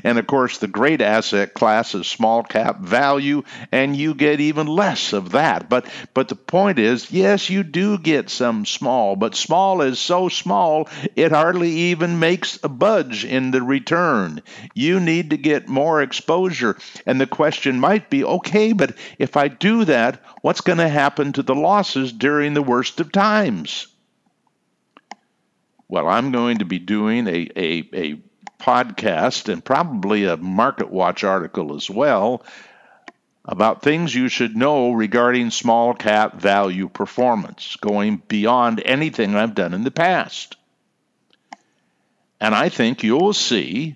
and 0.04 0.18
of 0.18 0.28
course, 0.28 0.58
the 0.58 0.68
great 0.68 1.02
asset 1.02 1.54
class 1.54 1.94
is 1.94 2.08
small 2.08 2.44
cap 2.44 2.80
value, 2.80 3.44
and 3.72 3.96
you 3.96 4.14
get 4.14 4.40
even 4.40 4.68
less 4.68 5.14
of 5.14 5.32
that. 5.32 5.70
But 5.70 5.86
but 6.14 6.28
the 6.28 6.36
point 6.36 6.80
is, 6.80 7.12
yes, 7.12 7.50
you 7.50 7.64
do 7.64 7.98
get 7.98 8.30
some 8.30 8.66
small, 8.66 9.16
but 9.16 9.36
small 9.36 9.82
is 9.82 10.00
so 10.00 10.30
small 10.30 10.90
it 11.16 11.32
hardly 11.32 11.70
even 11.72 12.20
makes 12.20 12.60
a 12.64 12.70
budge 12.70 13.26
in 13.26 13.52
the 13.52 13.62
return. 13.62 14.42
You 14.74 15.00
need 15.00 15.32
to 15.32 15.38
get 15.38 15.68
more 15.68 16.02
exposure. 16.02 16.78
And 17.06 17.20
the 17.20 17.28
question 17.28 17.80
might 17.80 18.10
be, 18.10 18.24
okay, 18.24 18.74
but 18.74 18.96
if 19.18 19.38
I 19.38 19.48
do 19.48 19.86
that, 19.86 20.22
what's 20.42 20.62
going 20.62 20.80
to 20.80 20.90
happen 20.90 21.34
to 21.34 21.44
the 21.44 21.56
losses 21.56 22.12
during 22.12 22.54
the 22.54 22.64
worst 22.64 23.00
of 23.00 23.12
times? 23.12 23.88
Well, 25.88 26.08
I'm 26.08 26.32
going 26.32 26.58
to 26.58 26.66
be 26.66 26.80
doing 26.80 27.28
a, 27.28 27.50
a, 27.56 27.90
a 27.94 28.22
podcast 28.60 29.52
and 29.52 29.64
probably 29.64 30.26
a 30.26 30.38
Market 30.38 30.90
Watch 30.90 31.24
article 31.24 31.76
as 31.76 31.90
well 31.90 32.44
about 33.46 33.82
things 33.82 34.14
you 34.14 34.28
should 34.28 34.58
know 34.58 34.92
regarding 34.92 35.50
small 35.52 35.94
cap 35.94 36.40
value 36.40 36.90
performance, 36.90 37.78
going 37.78 38.22
beyond 38.28 38.82
anything 38.84 39.36
I've 39.36 39.56
done 39.56 39.74
in 39.74 39.84
the 39.84 39.92
past. 39.92 40.58
And 42.42 42.54
I 42.54 42.70
think 42.70 43.04
you'll 43.04 43.34
see 43.34 43.96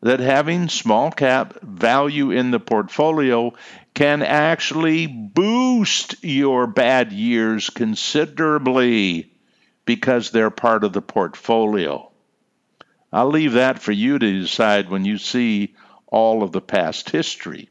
that 0.00 0.20
having 0.20 0.68
small 0.68 1.10
cap 1.10 1.60
value 1.62 2.30
in 2.30 2.50
the 2.50 2.60
portfolio 2.60 3.52
can 3.94 4.22
actually 4.22 5.06
boost 5.06 6.22
your 6.22 6.66
bad 6.66 7.12
years 7.12 7.70
considerably 7.70 9.32
because 9.84 10.30
they're 10.30 10.50
part 10.50 10.84
of 10.84 10.92
the 10.92 11.02
portfolio. 11.02 12.10
I'll 13.12 13.30
leave 13.30 13.52
that 13.52 13.80
for 13.80 13.92
you 13.92 14.18
to 14.18 14.40
decide 14.40 14.90
when 14.90 15.04
you 15.04 15.18
see 15.18 15.74
all 16.06 16.42
of 16.42 16.52
the 16.52 16.60
past 16.60 17.10
history. 17.10 17.68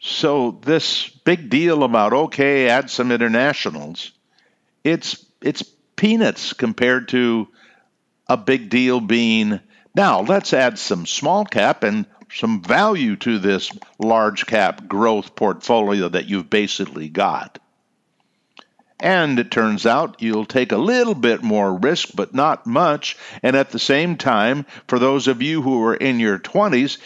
So 0.00 0.58
this 0.62 1.08
big 1.08 1.50
deal 1.50 1.82
about 1.82 2.12
okay, 2.12 2.68
add 2.68 2.90
some 2.90 3.12
internationals, 3.12 4.12
it's 4.82 5.24
it's 5.42 5.62
peanuts 5.96 6.54
compared 6.54 7.08
to 7.08 7.48
a 8.26 8.36
big 8.36 8.70
deal 8.70 9.00
being 9.00 9.60
now 9.94 10.20
let's 10.20 10.54
add 10.54 10.78
some 10.78 11.04
small 11.04 11.44
cap 11.44 11.82
and 11.82 12.06
some 12.32 12.62
value 12.62 13.16
to 13.16 13.38
this 13.38 13.70
large 13.98 14.46
cap 14.46 14.86
growth 14.86 15.34
portfolio 15.34 16.08
that 16.08 16.28
you've 16.28 16.48
basically 16.48 17.08
got. 17.08 17.58
And 19.02 19.38
it 19.38 19.50
turns 19.50 19.86
out 19.86 20.20
you'll 20.20 20.44
take 20.44 20.72
a 20.72 20.78
little 20.78 21.14
bit 21.14 21.42
more 21.42 21.74
risk, 21.74 22.10
but 22.14 22.34
not 22.34 22.66
much. 22.66 23.16
And 23.42 23.56
at 23.56 23.70
the 23.70 23.78
same 23.78 24.16
time, 24.16 24.66
for 24.88 24.98
those 24.98 25.26
of 25.26 25.40
you 25.40 25.62
who 25.62 25.82
are 25.84 25.94
in 25.94 26.20
your 26.20 26.38
20s, 26.38 26.98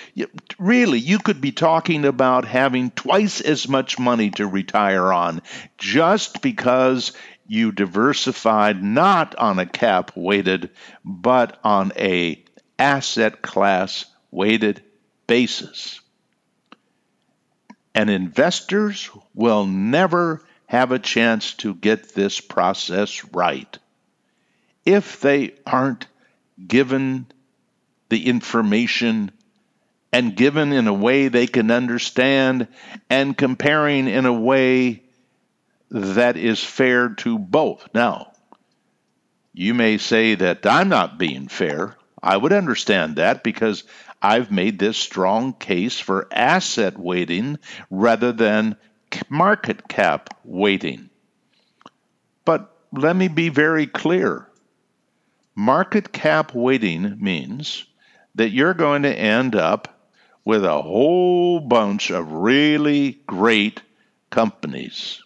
really, 0.59 0.99
you 0.99 1.21
could 1.21 1.41
be 1.41 1.53
talking 1.53 2.05
about 2.05 2.47
having 2.47 2.91
twice 2.91 3.41
as 3.41 3.69
much 3.69 3.99
money 3.99 4.31
to 4.33 4.47
retire 4.47 5.13
on 5.13 5.41
just 5.79 6.43
because 6.43 7.13
you 7.47 7.71
diversified 7.71 8.83
not 8.83 9.37
on 9.37 9.61
a 9.61 9.67
cap 9.67 10.11
weighted, 10.17 10.71
but 11.05 11.59
on 11.63 11.93
a 11.97 12.43
asset 12.77 13.41
class 13.41 14.07
weighted 14.33 14.83
basis. 15.29 16.01
And 17.95 18.11
investors 18.11 19.09
will 19.35 19.67
never 19.67 20.43
have 20.75 20.93
a 20.93 20.99
chance 20.99 21.55
to 21.55 21.75
get 21.75 22.15
this 22.15 22.41
process 22.41 23.25
right. 23.33 23.79
If 24.85 25.21
they 25.21 25.55
aren't 25.65 26.07
given 26.67 27.27
the 28.09 28.27
information 28.27 29.31
and 30.13 30.37
given 30.37 30.73
in 30.73 30.87
a 30.87 30.93
way 30.93 31.29
they 31.29 31.47
can 31.47 31.71
understand 31.71 32.69
and 33.09 33.37
comparing 33.37 34.09
in 34.09 34.27
a 34.27 34.33
way 34.33 35.03
that 35.91 36.37
is 36.37 36.63
fair 36.63 37.11
to 37.11 37.39
both. 37.39 37.89
Now, 37.95 38.33
you 39.53 39.75
may 39.75 39.99
say 39.99 40.35
that 40.35 40.67
I'm 40.67 40.89
not 40.89 41.19
being 41.19 41.49
fair. 41.49 41.97
I 42.21 42.37
would 42.37 42.53
understand 42.53 43.17
that 43.17 43.45
because 43.45 43.85
I've 44.21 44.51
made 44.51 44.79
this 44.79 44.97
strong 44.97 45.53
case 45.53 46.01
for 46.01 46.29
asset 46.33 46.99
weighting 46.99 47.59
rather 47.91 48.33
than 48.33 48.77
market 49.29 49.89
cap 49.89 50.31
weighting. 50.45 51.11
But 52.45 52.75
let 52.93 53.17
me 53.17 53.29
be 53.29 53.49
very 53.49 53.87
clear. 53.87 54.49
Market 55.55 56.13
cap 56.13 56.55
weighting 56.55 57.17
means 57.21 57.87
that 58.35 58.51
you're 58.51 58.75
going 58.75 59.03
to 59.03 59.19
end 59.19 59.55
up 59.55 60.11
with 60.45 60.65
a 60.65 60.83
whole 60.83 61.61
bunch 61.61 62.11
of 62.11 62.33
really 62.33 63.21
great 63.27 63.81
companies. 64.31 65.23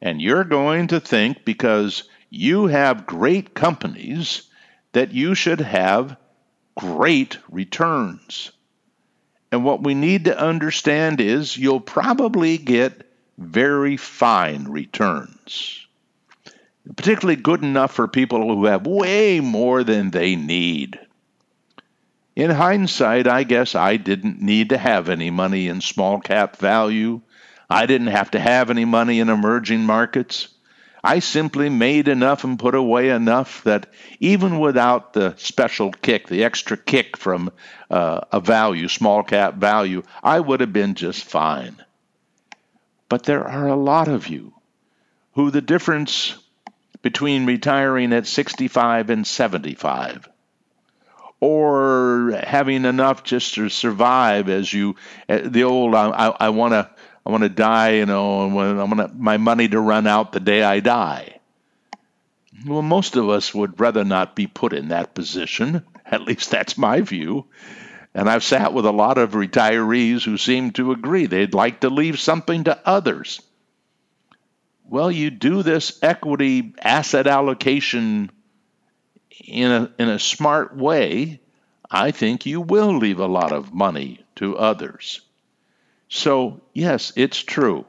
And 0.00 0.20
you're 0.20 0.44
going 0.44 0.88
to 0.88 1.00
think 1.00 1.44
because 1.44 2.04
you 2.30 2.66
have 2.66 3.06
great 3.06 3.54
companies 3.54 4.42
that 4.92 5.12
you 5.12 5.34
should 5.34 5.60
have 5.60 6.16
great 6.76 7.38
returns. 7.50 8.52
And 9.56 9.64
what 9.64 9.82
we 9.82 9.94
need 9.94 10.26
to 10.26 10.38
understand 10.38 11.18
is 11.18 11.56
you'll 11.56 11.80
probably 11.80 12.58
get 12.58 13.10
very 13.38 13.96
fine 13.96 14.64
returns, 14.64 15.86
particularly 16.94 17.40
good 17.40 17.62
enough 17.62 17.94
for 17.94 18.06
people 18.06 18.54
who 18.54 18.66
have 18.66 18.86
way 18.86 19.40
more 19.40 19.82
than 19.82 20.10
they 20.10 20.36
need. 20.36 21.00
In 22.36 22.50
hindsight, 22.50 23.26
I 23.26 23.44
guess 23.44 23.74
I 23.74 23.96
didn't 23.96 24.42
need 24.42 24.68
to 24.68 24.76
have 24.76 25.08
any 25.08 25.30
money 25.30 25.68
in 25.68 25.80
small 25.80 26.20
cap 26.20 26.58
value. 26.58 27.22
I 27.70 27.86
didn't 27.86 28.08
have 28.08 28.32
to 28.32 28.38
have 28.38 28.68
any 28.68 28.84
money 28.84 29.20
in 29.20 29.30
emerging 29.30 29.86
markets. 29.86 30.48
I 31.06 31.20
simply 31.20 31.68
made 31.68 32.08
enough 32.08 32.42
and 32.42 32.58
put 32.58 32.74
away 32.74 33.10
enough 33.10 33.62
that 33.62 33.86
even 34.18 34.58
without 34.58 35.12
the 35.12 35.36
special 35.36 35.92
kick, 35.92 36.26
the 36.26 36.42
extra 36.42 36.76
kick 36.76 37.16
from 37.16 37.52
uh, 37.88 38.22
a 38.32 38.40
value, 38.40 38.88
small 38.88 39.22
cap 39.22 39.54
value, 39.54 40.02
I 40.20 40.40
would 40.40 40.58
have 40.58 40.72
been 40.72 40.96
just 40.96 41.22
fine. 41.22 41.76
But 43.08 43.22
there 43.22 43.46
are 43.46 43.68
a 43.68 43.76
lot 43.76 44.08
of 44.08 44.26
you 44.26 44.52
who 45.34 45.52
the 45.52 45.60
difference 45.60 46.34
between 47.02 47.46
retiring 47.46 48.12
at 48.12 48.26
65 48.26 49.08
and 49.10 49.24
75 49.24 50.28
or 51.38 52.40
having 52.44 52.84
enough 52.84 53.22
just 53.22 53.54
to 53.54 53.68
survive 53.68 54.48
as 54.48 54.72
you 54.72 54.96
uh, 55.28 55.38
the 55.44 55.62
old 55.62 55.94
I, 55.94 56.34
I 56.40 56.48
want 56.48 56.72
to 56.72 56.90
I 57.26 57.30
want 57.30 57.42
to 57.42 57.48
die 57.48 57.94
you 57.94 58.06
know 58.06 58.44
and 58.44 58.80
I 58.80 58.84
want 58.84 59.18
my 59.18 59.36
money 59.36 59.66
to 59.66 59.80
run 59.80 60.06
out 60.06 60.30
the 60.30 60.38
day 60.38 60.62
I 60.62 60.78
die. 60.78 61.40
Well 62.64 62.82
most 62.82 63.16
of 63.16 63.28
us 63.28 63.52
would 63.52 63.80
rather 63.80 64.04
not 64.04 64.36
be 64.36 64.46
put 64.46 64.72
in 64.72 64.88
that 64.88 65.12
position. 65.12 65.82
At 66.06 66.22
least 66.22 66.52
that's 66.52 66.78
my 66.78 67.00
view. 67.00 67.46
And 68.14 68.30
I've 68.30 68.44
sat 68.44 68.72
with 68.72 68.86
a 68.86 68.92
lot 68.92 69.18
of 69.18 69.32
retirees 69.32 70.22
who 70.22 70.38
seem 70.38 70.70
to 70.72 70.92
agree. 70.92 71.26
They'd 71.26 71.52
like 71.52 71.80
to 71.80 71.90
leave 71.90 72.20
something 72.20 72.62
to 72.64 72.80
others. 72.86 73.42
Well 74.84 75.10
you 75.10 75.30
do 75.30 75.64
this 75.64 75.98
equity 76.02 76.74
asset 76.80 77.26
allocation 77.26 78.30
in 79.44 79.72
a, 79.72 79.92
in 79.98 80.08
a 80.08 80.20
smart 80.20 80.76
way, 80.76 81.40
I 81.90 82.12
think 82.12 82.46
you 82.46 82.60
will 82.60 82.96
leave 82.96 83.18
a 83.18 83.26
lot 83.26 83.50
of 83.50 83.74
money 83.74 84.24
to 84.36 84.56
others. 84.56 85.25
So, 86.08 86.60
yes, 86.72 87.12
it's 87.16 87.38
true. 87.38 87.84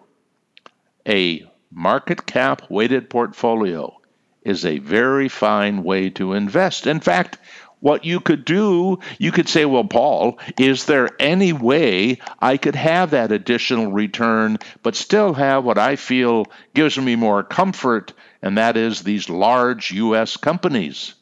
A 1.07 1.49
market 1.71 2.25
cap 2.25 2.61
weighted 2.69 3.09
portfolio 3.09 3.95
is 4.43 4.65
a 4.65 4.79
very 4.79 5.29
fine 5.29 5.83
way 5.83 6.09
to 6.11 6.33
invest. 6.33 6.87
In 6.87 6.99
fact, 6.99 7.37
what 7.79 8.05
you 8.05 8.19
could 8.19 8.45
do, 8.45 8.99
you 9.19 9.31
could 9.31 9.47
say, 9.47 9.65
well, 9.65 9.83
Paul, 9.83 10.39
is 10.57 10.85
there 10.85 11.09
any 11.19 11.53
way 11.53 12.19
I 12.39 12.57
could 12.57 12.75
have 12.75 13.11
that 13.11 13.31
additional 13.31 13.91
return, 13.91 14.57
but 14.81 14.95
still 14.95 15.33
have 15.33 15.63
what 15.63 15.77
I 15.77 15.95
feel 15.95 16.45
gives 16.73 16.97
me 16.97 17.15
more 17.15 17.43
comfort, 17.43 18.13
and 18.41 18.57
that 18.57 18.77
is 18.77 19.01
these 19.01 19.29
large 19.29 19.91
U.S. 19.91 20.37
companies? 20.37 21.13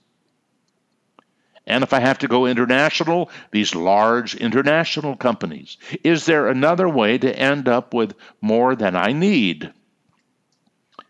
And 1.68 1.84
if 1.84 1.94
I 1.94 2.00
have 2.00 2.20
to 2.20 2.28
go 2.28 2.46
international, 2.46 3.32
these 3.52 3.74
large 3.74 4.36
international 4.36 5.16
companies. 5.16 5.78
Is 6.04 6.26
there 6.26 6.48
another 6.48 6.88
way 6.88 7.18
to 7.18 7.40
end 7.40 7.68
up 7.68 7.94
with 7.94 8.16
more 8.40 8.76
than 8.76 8.96
I 8.96 9.14
need? 9.14 9.72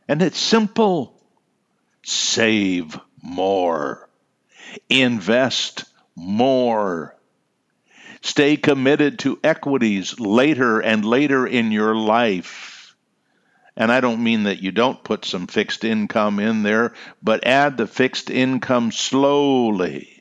And 0.07 0.21
it's 0.21 0.39
simple 0.39 1.19
save 2.03 2.99
more, 3.21 4.07
invest 4.89 5.85
more. 6.15 7.15
Stay 8.21 8.57
committed 8.57 9.19
to 9.19 9.39
equities 9.43 10.19
later 10.19 10.79
and 10.79 11.03
later 11.03 11.45
in 11.45 11.71
your 11.71 11.95
life. 11.95 12.95
And 13.75 13.91
I 13.91 13.99
don't 13.99 14.23
mean 14.23 14.43
that 14.43 14.61
you 14.61 14.71
don't 14.71 15.03
put 15.03 15.25
some 15.25 15.47
fixed 15.47 15.83
income 15.83 16.39
in 16.39 16.63
there, 16.63 16.93
but 17.21 17.45
add 17.45 17.75
the 17.75 17.87
fixed 17.87 18.29
income 18.29 18.91
slowly 18.91 20.14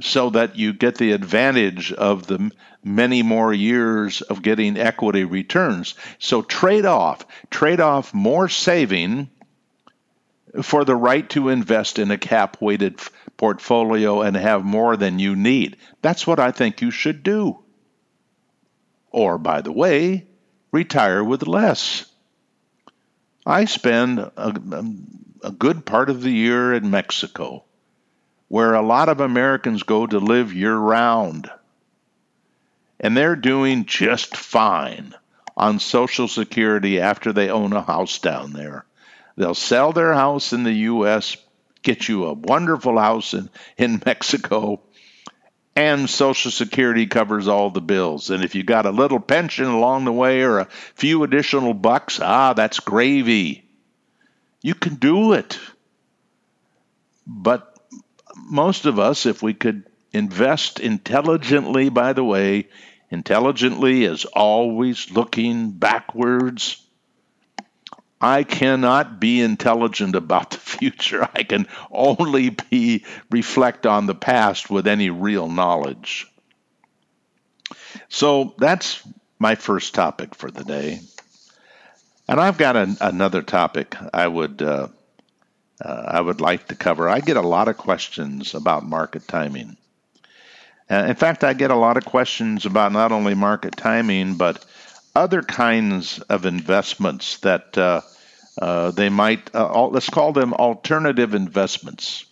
so 0.00 0.30
that 0.30 0.56
you 0.56 0.72
get 0.72 0.96
the 0.96 1.12
advantage 1.12 1.92
of 1.92 2.26
the 2.26 2.50
many 2.82 3.22
more 3.22 3.52
years 3.52 4.22
of 4.22 4.42
getting 4.42 4.76
equity 4.76 5.24
returns. 5.24 5.94
So 6.18 6.42
trade 6.42 6.86
off, 6.86 7.26
trade 7.50 7.80
off 7.80 8.14
more 8.14 8.48
saving 8.48 9.28
for 10.62 10.84
the 10.84 10.96
right 10.96 11.28
to 11.30 11.48
invest 11.48 11.98
in 11.98 12.10
a 12.10 12.18
cap 12.18 12.56
weighted 12.60 13.00
portfolio 13.36 14.22
and 14.22 14.36
have 14.36 14.64
more 14.64 14.96
than 14.96 15.18
you 15.18 15.36
need. 15.36 15.76
That's 16.02 16.26
what 16.26 16.40
I 16.40 16.50
think 16.50 16.80
you 16.80 16.90
should 16.90 17.22
do. 17.22 17.60
Or, 19.12 19.38
by 19.38 19.60
the 19.60 19.72
way, 19.72 20.26
retire 20.72 21.22
with 21.22 21.46
less. 21.46 22.06
I 23.44 23.64
spend 23.64 24.18
a, 24.18 24.84
a 25.42 25.50
good 25.50 25.84
part 25.84 26.10
of 26.10 26.22
the 26.22 26.30
year 26.30 26.74
in 26.74 26.90
Mexico 26.90 27.64
where 28.50 28.74
a 28.74 28.82
lot 28.82 29.08
of 29.08 29.20
Americans 29.20 29.84
go 29.84 30.04
to 30.04 30.18
live 30.18 30.52
year 30.52 30.76
round. 30.76 31.48
And 32.98 33.16
they're 33.16 33.36
doing 33.36 33.84
just 33.84 34.36
fine 34.36 35.14
on 35.56 35.78
Social 35.78 36.26
Security 36.26 37.00
after 37.00 37.32
they 37.32 37.48
own 37.48 37.72
a 37.72 37.80
house 37.80 38.18
down 38.18 38.52
there. 38.52 38.84
They'll 39.36 39.54
sell 39.54 39.92
their 39.92 40.12
house 40.14 40.52
in 40.52 40.64
the 40.64 40.72
U.S., 40.72 41.36
get 41.82 42.08
you 42.08 42.26
a 42.26 42.32
wonderful 42.32 42.98
house 42.98 43.34
in, 43.34 43.48
in 43.78 44.02
Mexico, 44.04 44.80
and 45.76 46.10
Social 46.10 46.50
Security 46.50 47.06
covers 47.06 47.46
all 47.46 47.70
the 47.70 47.80
bills. 47.80 48.30
And 48.30 48.42
if 48.42 48.56
you 48.56 48.64
got 48.64 48.84
a 48.84 48.90
little 48.90 49.20
pension 49.20 49.66
along 49.66 50.06
the 50.06 50.12
way 50.12 50.42
or 50.42 50.58
a 50.58 50.68
few 50.96 51.22
additional 51.22 51.72
bucks, 51.72 52.18
ah, 52.20 52.54
that's 52.54 52.80
gravy. 52.80 53.64
You 54.60 54.74
can 54.74 54.96
do 54.96 55.34
it. 55.34 55.56
But 57.28 57.69
most 58.50 58.86
of 58.86 58.98
us, 58.98 59.26
if 59.26 59.42
we 59.42 59.54
could 59.54 59.84
invest 60.12 60.80
intelligently, 60.80 61.88
by 61.88 62.12
the 62.12 62.24
way, 62.24 62.68
intelligently 63.10 64.04
is 64.04 64.24
always 64.24 65.10
looking 65.10 65.70
backwards. 65.70 66.84
I 68.20 68.42
cannot 68.42 69.20
be 69.20 69.40
intelligent 69.40 70.14
about 70.14 70.50
the 70.50 70.58
future. 70.58 71.28
I 71.34 71.44
can 71.44 71.68
only 71.90 72.50
be 72.50 73.04
reflect 73.30 73.86
on 73.86 74.06
the 74.06 74.14
past 74.14 74.68
with 74.68 74.86
any 74.86 75.10
real 75.10 75.48
knowledge. 75.48 76.26
So 78.08 78.54
that's 78.58 79.00
my 79.38 79.54
first 79.54 79.94
topic 79.94 80.34
for 80.34 80.50
the 80.50 80.64
day. 80.64 81.00
And 82.28 82.38
I've 82.40 82.58
got 82.58 82.76
an, 82.76 82.96
another 83.00 83.42
topic 83.42 83.96
I 84.12 84.28
would 84.28 84.60
uh, 84.62 84.88
uh, 85.80 86.04
I 86.08 86.20
would 86.20 86.40
like 86.40 86.68
to 86.68 86.74
cover. 86.74 87.08
I 87.08 87.20
get 87.20 87.36
a 87.36 87.42
lot 87.42 87.68
of 87.68 87.76
questions 87.76 88.54
about 88.54 88.84
market 88.84 89.26
timing. 89.26 89.76
Uh, 90.90 91.06
in 91.08 91.14
fact, 91.14 91.44
I 91.44 91.52
get 91.52 91.70
a 91.70 91.76
lot 91.76 91.96
of 91.96 92.04
questions 92.04 92.66
about 92.66 92.92
not 92.92 93.12
only 93.12 93.34
market 93.34 93.76
timing, 93.76 94.34
but 94.34 94.64
other 95.14 95.42
kinds 95.42 96.18
of 96.20 96.46
investments 96.46 97.38
that 97.38 97.76
uh, 97.78 98.00
uh 98.60 98.90
they 98.90 99.08
might, 99.08 99.54
uh, 99.54 99.86
let's 99.88 100.10
call 100.10 100.32
them 100.32 100.52
alternative 100.52 101.34
investments. 101.34 102.24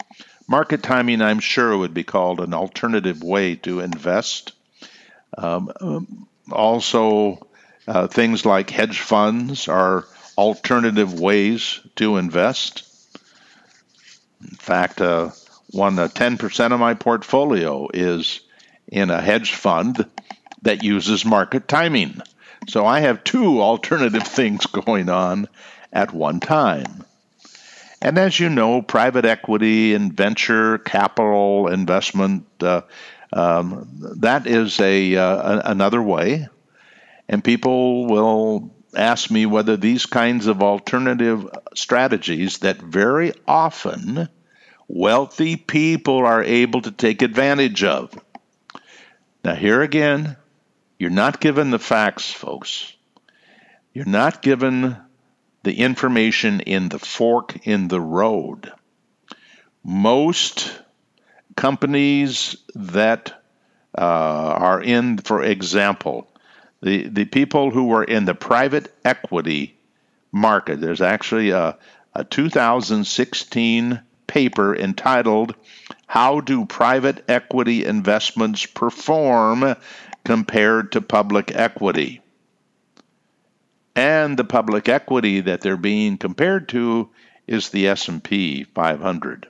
Market 0.48 0.82
timing, 0.82 1.22
I'm 1.22 1.40
sure, 1.40 1.76
would 1.76 1.94
be 1.94 2.04
called 2.04 2.40
an 2.40 2.54
alternative 2.54 3.22
way 3.22 3.56
to 3.56 3.80
invest. 3.80 4.52
Um, 5.36 5.70
um 5.80 6.28
also, 6.50 7.46
uh, 7.86 8.06
things 8.06 8.44
like 8.44 8.70
hedge 8.70 9.00
funds 9.00 9.68
are 9.68 10.06
alternative 10.36 11.18
ways 11.20 11.80
to 11.96 12.16
invest. 12.16 12.87
In 14.42 14.56
fact, 14.56 15.00
uh, 15.00 15.30
one 15.70 15.98
uh, 15.98 16.08
10% 16.08 16.72
of 16.72 16.80
my 16.80 16.94
portfolio 16.94 17.88
is 17.92 18.40
in 18.86 19.10
a 19.10 19.20
hedge 19.20 19.54
fund 19.54 20.06
that 20.62 20.82
uses 20.82 21.24
market 21.24 21.68
timing. 21.68 22.20
So 22.68 22.86
I 22.86 23.00
have 23.00 23.24
two 23.24 23.60
alternative 23.60 24.22
things 24.26 24.66
going 24.66 25.08
on 25.08 25.48
at 25.92 26.12
one 26.12 26.40
time. 26.40 27.04
And 28.00 28.16
as 28.16 28.38
you 28.38 28.48
know, 28.48 28.80
private 28.80 29.24
equity 29.24 29.94
and 29.94 30.12
venture 30.12 30.78
capital 30.78 31.66
investment, 31.66 32.46
uh, 32.60 32.82
um, 33.32 33.88
that 34.20 34.46
is 34.46 34.78
a, 34.80 35.16
uh, 35.16 35.60
another 35.64 36.00
way. 36.00 36.48
And 37.28 37.42
people 37.42 38.06
will 38.06 38.70
ask 38.94 39.30
me 39.30 39.46
whether 39.46 39.76
these 39.76 40.06
kinds 40.06 40.46
of 40.46 40.62
alternative 40.62 41.48
strategies 41.74 42.58
that 42.58 42.80
very 42.80 43.32
often 43.46 44.28
wealthy 44.86 45.56
people 45.56 46.18
are 46.18 46.42
able 46.42 46.80
to 46.82 46.90
take 46.90 47.22
advantage 47.22 47.84
of. 47.84 48.12
Now, 49.44 49.54
here 49.54 49.82
again, 49.82 50.36
you're 50.98 51.10
not 51.10 51.40
given 51.40 51.70
the 51.70 51.78
facts, 51.78 52.30
folks. 52.30 52.92
You're 53.92 54.06
not 54.06 54.42
given 54.42 54.96
the 55.62 55.78
information 55.80 56.60
in 56.60 56.88
the 56.88 56.98
fork 56.98 57.66
in 57.66 57.88
the 57.88 58.00
road. 58.00 58.72
Most 59.84 60.72
companies 61.56 62.56
that 62.74 63.42
uh, 63.96 64.00
are 64.00 64.80
in, 64.82 65.18
for 65.18 65.42
example, 65.42 66.30
the, 66.80 67.08
the 67.08 67.24
people 67.24 67.70
who 67.70 67.86
were 67.86 68.04
in 68.04 68.24
the 68.24 68.34
private 68.34 68.92
equity 69.04 69.76
market. 70.32 70.80
There's 70.80 71.00
actually 71.00 71.50
a, 71.50 71.78
a 72.14 72.24
2016 72.24 74.00
paper 74.26 74.76
entitled 74.76 75.54
How 76.06 76.40
Do 76.40 76.66
Private 76.66 77.24
Equity 77.28 77.84
Investments 77.84 78.66
Perform 78.66 79.74
Compared 80.24 80.92
to 80.92 81.00
Public 81.00 81.52
Equity? 81.54 82.22
and 83.98 84.36
the 84.36 84.44
public 84.44 84.88
equity 84.88 85.40
that 85.40 85.60
they're 85.60 85.76
being 85.76 86.16
compared 86.16 86.68
to 86.68 87.10
is 87.48 87.70
the 87.70 87.88
S&P 87.88 88.62
500. 88.62 89.48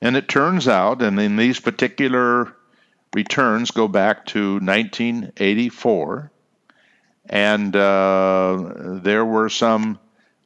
And 0.00 0.16
it 0.16 0.28
turns 0.28 0.66
out, 0.66 1.00
and 1.00 1.20
in 1.20 1.36
these 1.36 1.60
particular 1.60 2.56
returns 3.14 3.70
go 3.70 3.88
back 3.88 4.26
to 4.26 4.54
1984, 4.54 6.30
and 7.26 7.76
uh, 7.76 8.72
there 9.02 9.24
were 9.24 9.48
some 9.48 9.98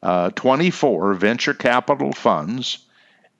uh, 0.02 0.30
24 0.30 1.14
venture 1.14 1.54
capital 1.54 2.12
funds 2.12 2.78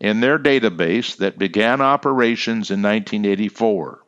in 0.00 0.20
their 0.20 0.38
database 0.38 1.16
that 1.18 1.38
began 1.38 1.80
operations 1.80 2.70
in 2.70 2.82
1984. 2.82 4.00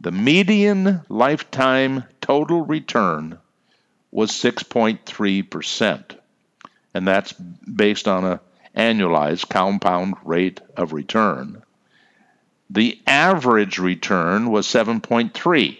The 0.00 0.12
median 0.12 1.02
lifetime 1.08 2.04
total 2.20 2.62
return 2.62 3.38
was 4.10 4.30
6.3%, 4.30 6.16
and 6.94 7.06
that's 7.06 7.32
based 7.32 8.08
on 8.08 8.24
an 8.24 8.40
annualized 8.76 9.48
compound 9.48 10.14
rate 10.24 10.60
of 10.76 10.92
return. 10.92 11.62
The 12.70 13.00
average 13.06 13.78
return 13.78 14.50
was 14.50 14.66
7.3. 14.66 15.78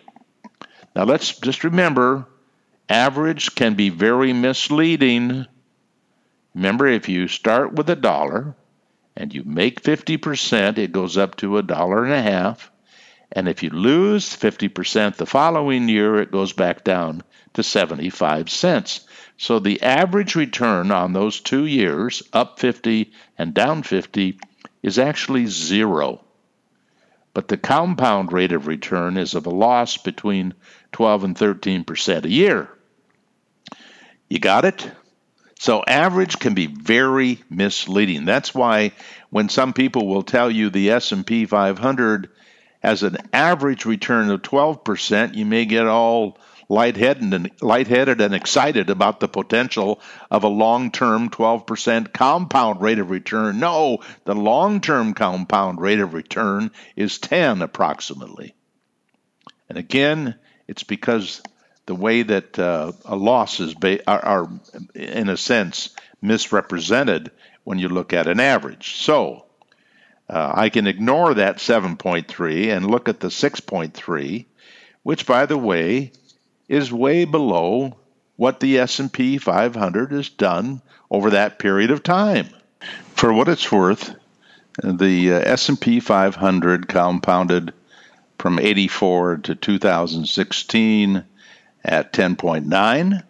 Now 0.97 1.05
let's 1.05 1.39
just 1.39 1.63
remember 1.63 2.27
average 2.89 3.55
can 3.55 3.75
be 3.75 3.91
very 3.91 4.33
misleading. 4.33 5.47
Remember 6.55 6.87
if 6.87 7.09
you 7.11 7.29
start 7.29 7.75
with 7.75 7.91
a 7.91 7.97
dollar 7.97 8.57
and 9.15 9.35
you 9.35 9.45
make 9.45 9.83
50%, 9.83 10.79
it 10.79 10.93
goes 10.93 11.19
up 11.19 11.37
to 11.37 11.59
a 11.59 11.63
dollar 11.63 12.05
and 12.05 12.15
a 12.15 12.23
half. 12.23 12.71
And 13.31 13.49
if 13.49 13.63
you 13.63 13.69
lose 13.69 14.35
50% 14.35 15.17
the 15.17 15.27
following 15.27 15.91
year, 15.91 16.17
it 16.17 16.33
goes 16.33 16.55
back 16.55 16.85
down 16.85 17.23
to 17.53 17.63
75 17.63 18.49
cents. 18.49 19.07
So 19.37 19.59
the 19.59 19.83
average 19.83 20.35
return 20.35 20.91
on 20.91 21.13
those 21.13 21.41
two 21.41 21.67
years, 21.67 22.23
up 22.33 22.59
50 22.59 23.13
and 23.37 23.53
down 23.53 23.83
50, 23.83 24.41
is 24.83 24.99
actually 24.99 25.47
zero. 25.47 26.25
But 27.35 27.49
the 27.49 27.57
compound 27.57 28.33
rate 28.33 28.53
of 28.53 28.67
return 28.67 29.17
is 29.17 29.35
of 29.35 29.47
a 29.47 29.51
loss 29.51 29.97
between 29.97 30.55
12 30.93 31.25
and 31.25 31.37
13% 31.37 32.25
a 32.25 32.29
year. 32.29 32.69
You 34.29 34.39
got 34.39 34.65
it? 34.65 34.91
So 35.59 35.83
average 35.87 36.39
can 36.39 36.55
be 36.55 36.67
very 36.67 37.43
misleading. 37.51 38.25
That's 38.25 38.55
why 38.55 38.93
when 39.31 39.49
some 39.49 39.73
people 39.73 40.07
will 40.07 40.23
tell 40.23 40.51
you 40.51 40.71
the 40.71 40.91
S&P 40.91 41.47
500 41.47 42.31
has 42.83 43.03
an 43.03 43.17
average 43.33 43.85
return 43.85 44.31
of 44.31 44.43
12%, 44.43 45.35
you 45.35 45.45
may 45.45 45.65
get 45.65 45.87
all 45.87 46.39
lightheaded 46.69 47.33
and 47.33 47.51
lightheaded 47.63 48.21
and 48.21 48.35
excited 48.35 48.91
about 48.91 49.21
the 49.21 49.29
potential 49.29 50.01
of 50.31 50.45
a 50.45 50.49
long-term 50.49 51.31
12% 51.31 52.13
compound 52.13 52.81
rate 52.81 52.99
of 52.99 53.11
return. 53.11 53.59
No, 53.59 53.99
the 54.25 54.35
long-term 54.35 55.15
compound 55.15 55.81
rate 55.81 56.01
of 56.01 56.15
return 56.15 56.71
is 56.95 57.19
10 57.19 57.63
approximately. 57.63 58.55
And 59.69 59.79
again, 59.79 60.35
it's 60.67 60.83
because 60.83 61.43
the 61.87 61.95
way 61.95 62.23
that 62.23 62.59
uh, 62.59 62.93
a 63.07 63.17
loss 63.17 63.61
is 63.61 63.75
ba- 63.75 64.07
are, 64.09 64.25
are, 64.25 64.51
in 64.95 65.31
a 65.31 65.37
sense, 65.37 65.91
misrepresented 66.21 67.31
when 67.65 67.79
you 67.79 67.89
look 67.89 68.13
at 68.13 68.27
an 68.27 68.41
average. 68.41 68.97
So 68.97 69.47
uh, 70.29 70.53
I 70.55 70.69
can 70.69 70.87
ignore 70.87 71.35
that 71.35 71.57
7.3 71.57 72.77
and 72.77 72.91
look 72.91 73.09
at 73.09 73.21
the 73.21 73.29
6.3, 73.29 74.45
which, 75.03 75.27
by 75.27 75.47
the 75.47 75.57
way, 75.57 76.13
is 76.69 76.93
way 76.93 77.25
below 77.25 77.97
what 78.37 78.61
the 78.61 78.79
S&P 78.79 79.39
500 79.39 80.13
has 80.13 80.29
done 80.29 80.81
over 81.11 81.31
that 81.31 81.59
period 81.59 81.91
of 81.91 82.03
time. 82.03 82.49
For 83.15 83.33
what 83.33 83.49
it's 83.49 83.73
worth, 83.73 84.15
the 84.83 85.33
uh, 85.35 85.41
S&P 85.41 86.01
500 86.01 86.87
compounded 86.89 87.73
from 88.39 88.59
84 88.59 89.39
to 89.39 89.55
2016 89.55 91.25
at 91.85 92.13
10.9 92.13 93.23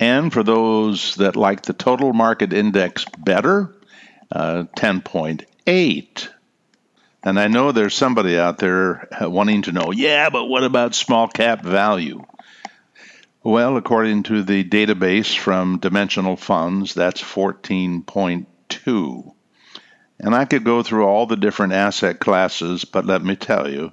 and 0.00 0.32
for 0.32 0.42
those 0.42 1.14
that 1.16 1.36
like 1.36 1.62
the 1.62 1.72
total 1.72 2.12
market 2.12 2.52
index 2.52 3.04
better, 3.18 3.74
uh, 4.32 4.64
10.8. 4.76 6.28
And 7.22 7.40
I 7.40 7.48
know 7.48 7.72
there's 7.72 7.94
somebody 7.94 8.38
out 8.38 8.58
there 8.58 9.08
wanting 9.20 9.62
to 9.62 9.72
know, 9.72 9.92
yeah, 9.92 10.30
but 10.30 10.46
what 10.46 10.64
about 10.64 10.94
small 10.94 11.28
cap 11.28 11.62
value? 11.62 12.24
Well, 13.46 13.76
according 13.76 14.22
to 14.24 14.42
the 14.42 14.64
database 14.64 15.36
from 15.36 15.78
Dimensional 15.78 16.36
Funds, 16.36 16.94
that's 16.94 17.20
14.2. 17.20 19.34
And 20.18 20.34
I 20.34 20.46
could 20.46 20.64
go 20.64 20.82
through 20.82 21.04
all 21.04 21.26
the 21.26 21.36
different 21.36 21.74
asset 21.74 22.20
classes, 22.20 22.86
but 22.86 23.04
let 23.04 23.22
me 23.22 23.36
tell 23.36 23.70
you, 23.70 23.92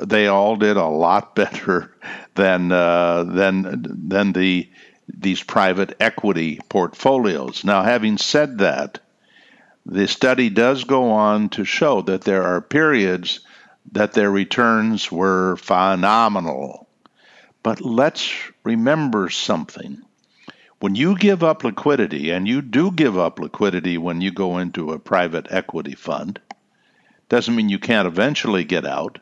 they 0.00 0.28
all 0.28 0.56
did 0.56 0.78
a 0.78 0.86
lot 0.86 1.34
better 1.34 1.94
than 2.34 2.72
uh, 2.72 3.24
than 3.24 4.08
than 4.08 4.32
the 4.32 4.70
these 5.06 5.42
private 5.42 5.94
equity 6.00 6.58
portfolios. 6.70 7.64
Now, 7.64 7.82
having 7.82 8.16
said 8.16 8.60
that, 8.60 9.00
the 9.84 10.08
study 10.08 10.48
does 10.48 10.84
go 10.84 11.10
on 11.10 11.50
to 11.50 11.66
show 11.66 12.00
that 12.02 12.22
there 12.22 12.44
are 12.44 12.62
periods 12.62 13.40
that 13.92 14.14
their 14.14 14.30
returns 14.30 15.12
were 15.12 15.56
phenomenal 15.56 16.87
but 17.62 17.80
let's 17.80 18.32
remember 18.64 19.30
something. 19.30 20.02
When 20.80 20.94
you 20.94 21.16
give 21.16 21.42
up 21.42 21.64
liquidity, 21.64 22.30
and 22.30 22.46
you 22.46 22.62
do 22.62 22.92
give 22.92 23.18
up 23.18 23.40
liquidity 23.40 23.98
when 23.98 24.20
you 24.20 24.30
go 24.30 24.58
into 24.58 24.92
a 24.92 24.98
private 24.98 25.48
equity 25.50 25.94
fund, 25.94 26.40
doesn't 27.28 27.54
mean 27.54 27.68
you 27.68 27.78
can't 27.78 28.06
eventually 28.06 28.64
get 28.64 28.86
out. 28.86 29.18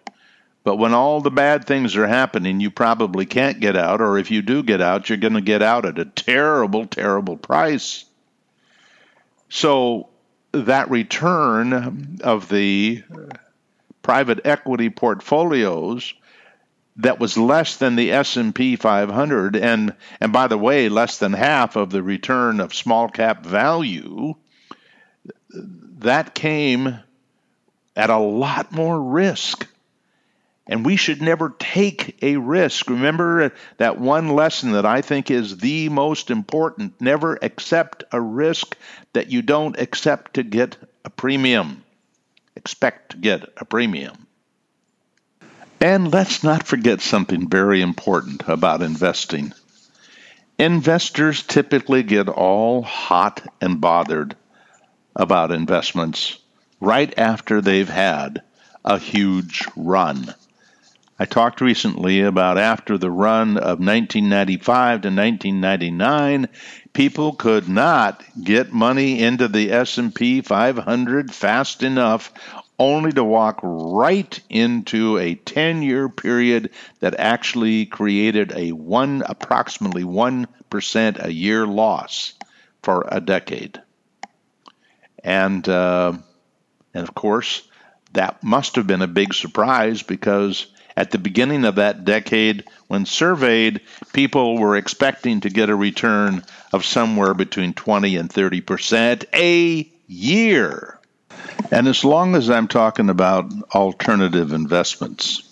But 0.64 0.76
when 0.76 0.94
all 0.94 1.20
the 1.20 1.30
bad 1.30 1.64
things 1.64 1.96
are 1.96 2.06
happening, 2.06 2.60
you 2.60 2.70
probably 2.70 3.24
can't 3.24 3.60
get 3.60 3.76
out, 3.76 4.00
or 4.00 4.18
if 4.18 4.30
you 4.30 4.42
do 4.42 4.62
get 4.62 4.80
out, 4.80 5.08
you're 5.08 5.16
going 5.16 5.34
to 5.34 5.40
get 5.40 5.62
out 5.62 5.86
at 5.86 5.98
a 5.98 6.04
terrible, 6.04 6.86
terrible 6.86 7.36
price. 7.36 8.04
So 9.48 10.08
that 10.52 10.90
return 10.90 12.18
of 12.22 12.48
the 12.48 13.02
private 14.02 14.40
equity 14.44 14.90
portfolios 14.90 16.14
that 16.98 17.20
was 17.20 17.36
less 17.36 17.76
than 17.76 17.96
the 17.96 18.12
S&P 18.12 18.76
500 18.76 19.56
and 19.56 19.94
and 20.20 20.32
by 20.32 20.46
the 20.46 20.58
way 20.58 20.88
less 20.88 21.18
than 21.18 21.32
half 21.32 21.76
of 21.76 21.90
the 21.90 22.02
return 22.02 22.60
of 22.60 22.74
small 22.74 23.08
cap 23.08 23.44
value 23.44 24.34
that 25.98 26.34
came 26.34 26.98
at 27.94 28.10
a 28.10 28.18
lot 28.18 28.72
more 28.72 29.00
risk. 29.00 29.66
And 30.68 30.84
we 30.84 30.96
should 30.96 31.22
never 31.22 31.54
take 31.58 32.18
a 32.22 32.36
risk. 32.36 32.90
Remember 32.90 33.52
that 33.78 34.00
one 34.00 34.30
lesson 34.30 34.72
that 34.72 34.84
I 34.84 35.00
think 35.00 35.30
is 35.30 35.58
the 35.58 35.88
most 35.88 36.30
important. 36.30 37.00
Never 37.00 37.38
accept 37.40 38.02
a 38.10 38.20
risk 38.20 38.76
that 39.12 39.30
you 39.30 39.42
don't 39.42 39.78
accept 39.78 40.34
to 40.34 40.42
get 40.42 40.76
a 41.04 41.10
premium. 41.10 41.84
Expect 42.56 43.12
to 43.12 43.16
get 43.18 43.48
a 43.56 43.64
premium 43.64 44.25
and 45.80 46.12
let's 46.12 46.42
not 46.42 46.66
forget 46.66 47.00
something 47.00 47.48
very 47.48 47.80
important 47.82 48.42
about 48.46 48.82
investing. 48.82 49.52
Investors 50.58 51.42
typically 51.42 52.02
get 52.02 52.28
all 52.28 52.82
hot 52.82 53.42
and 53.60 53.80
bothered 53.80 54.36
about 55.14 55.52
investments 55.52 56.38
right 56.80 57.12
after 57.18 57.60
they've 57.60 57.88
had 57.88 58.42
a 58.84 58.98
huge 58.98 59.64
run. 59.76 60.34
I 61.18 61.24
talked 61.24 61.62
recently 61.62 62.20
about 62.20 62.58
after 62.58 62.98
the 62.98 63.10
run 63.10 63.56
of 63.56 63.80
1995 63.80 65.02
to 65.02 65.08
1999, 65.08 66.48
people 66.92 67.32
could 67.32 67.68
not 67.68 68.22
get 68.42 68.72
money 68.72 69.22
into 69.22 69.48
the 69.48 69.72
S&P 69.72 70.42
500 70.42 71.34
fast 71.34 71.82
enough 71.82 72.32
only 72.78 73.12
to 73.12 73.24
walk 73.24 73.60
right 73.62 74.38
into 74.50 75.18
a 75.18 75.34
10 75.34 75.82
year 75.82 76.08
period 76.08 76.70
that 77.00 77.18
actually 77.18 77.86
created 77.86 78.52
a 78.54 78.72
one 78.72 79.22
approximately 79.26 80.04
1% 80.04 81.24
a 81.24 81.32
year 81.32 81.66
loss 81.66 82.34
for 82.82 83.06
a 83.08 83.20
decade. 83.20 83.80
And, 85.24 85.68
uh, 85.68 86.12
and 86.94 87.02
of 87.02 87.14
course, 87.14 87.66
that 88.12 88.42
must 88.42 88.76
have 88.76 88.86
been 88.86 89.02
a 89.02 89.08
big 89.08 89.34
surprise 89.34 90.02
because 90.02 90.66
at 90.96 91.10
the 91.10 91.18
beginning 91.18 91.64
of 91.64 91.74
that 91.74 92.04
decade, 92.04 92.64
when 92.86 93.04
surveyed, 93.04 93.82
people 94.12 94.56
were 94.56 94.76
expecting 94.76 95.40
to 95.40 95.50
get 95.50 95.68
a 95.68 95.76
return 95.76 96.42
of 96.72 96.84
somewhere 96.84 97.34
between 97.34 97.74
20 97.74 98.16
and 98.16 98.32
30 98.32 98.60
percent 98.62 99.24
a 99.34 99.90
year. 100.06 100.95
And 101.70 101.88
as 101.88 102.04
long 102.04 102.34
as 102.34 102.50
I'm 102.50 102.68
talking 102.68 103.10
about 103.10 103.50
alternative 103.74 104.52
investments, 104.52 105.42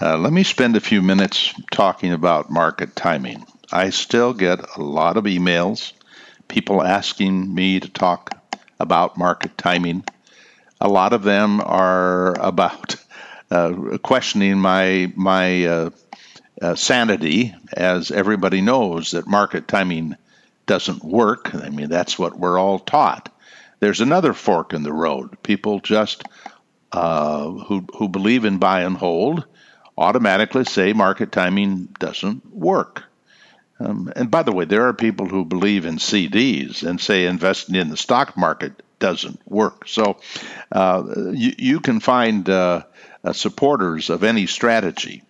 uh, 0.00 0.16
let 0.16 0.32
me 0.32 0.44
spend 0.44 0.76
a 0.76 0.80
few 0.80 1.02
minutes 1.02 1.52
talking 1.70 2.12
about 2.12 2.50
market 2.50 2.96
timing. 2.96 3.44
I 3.70 3.90
still 3.90 4.32
get 4.32 4.60
a 4.76 4.82
lot 4.82 5.16
of 5.16 5.24
emails, 5.24 5.92
people 6.48 6.82
asking 6.82 7.54
me 7.54 7.80
to 7.80 7.88
talk 7.88 8.30
about 8.78 9.18
market 9.18 9.58
timing. 9.58 10.04
A 10.80 10.88
lot 10.88 11.12
of 11.12 11.22
them 11.22 11.60
are 11.60 12.34
about 12.40 12.96
uh, 13.50 13.98
questioning 14.02 14.58
my 14.58 15.12
my 15.16 15.66
uh, 15.66 15.90
uh, 16.62 16.74
sanity, 16.74 17.54
as 17.72 18.10
everybody 18.10 18.60
knows 18.60 19.10
that 19.12 19.26
market 19.26 19.66
timing 19.66 20.16
doesn't 20.66 21.02
work. 21.02 21.54
I 21.54 21.68
mean, 21.68 21.88
that's 21.88 22.18
what 22.18 22.38
we're 22.38 22.58
all 22.58 22.78
taught. 22.78 23.28
There's 23.80 24.00
another 24.00 24.32
fork 24.32 24.72
in 24.72 24.82
the 24.82 24.92
road. 24.92 25.42
People 25.42 25.80
just 25.80 26.24
uh, 26.92 27.50
who 27.50 27.86
who 27.96 28.08
believe 28.08 28.44
in 28.44 28.58
buy 28.58 28.82
and 28.82 28.96
hold 28.96 29.44
automatically 30.00 30.64
say 30.64 30.92
market 30.92 31.30
timing 31.30 31.86
doesn't 31.98 32.54
work. 32.54 33.04
Um, 33.78 34.12
and 34.16 34.30
by 34.30 34.42
the 34.42 34.52
way, 34.52 34.64
there 34.64 34.88
are 34.88 34.94
people 34.94 35.26
who 35.26 35.44
believe 35.44 35.86
in 35.86 35.96
CDs 35.96 36.82
and 36.86 37.00
say 37.00 37.26
investing 37.26 37.74
in 37.74 37.90
the 37.90 37.96
stock 37.96 38.36
market 38.36 38.82
doesn't 38.98 39.40
work. 39.46 39.88
So 39.88 40.18
uh, 40.72 41.04
you, 41.32 41.52
you, 41.56 41.80
can 41.80 42.00
find 42.00 42.48
uh, 42.48 42.84
uh, 43.24 43.32
supporters 43.32 44.10
of 44.10 44.22
any 44.22 44.46
strategy. 44.46 45.22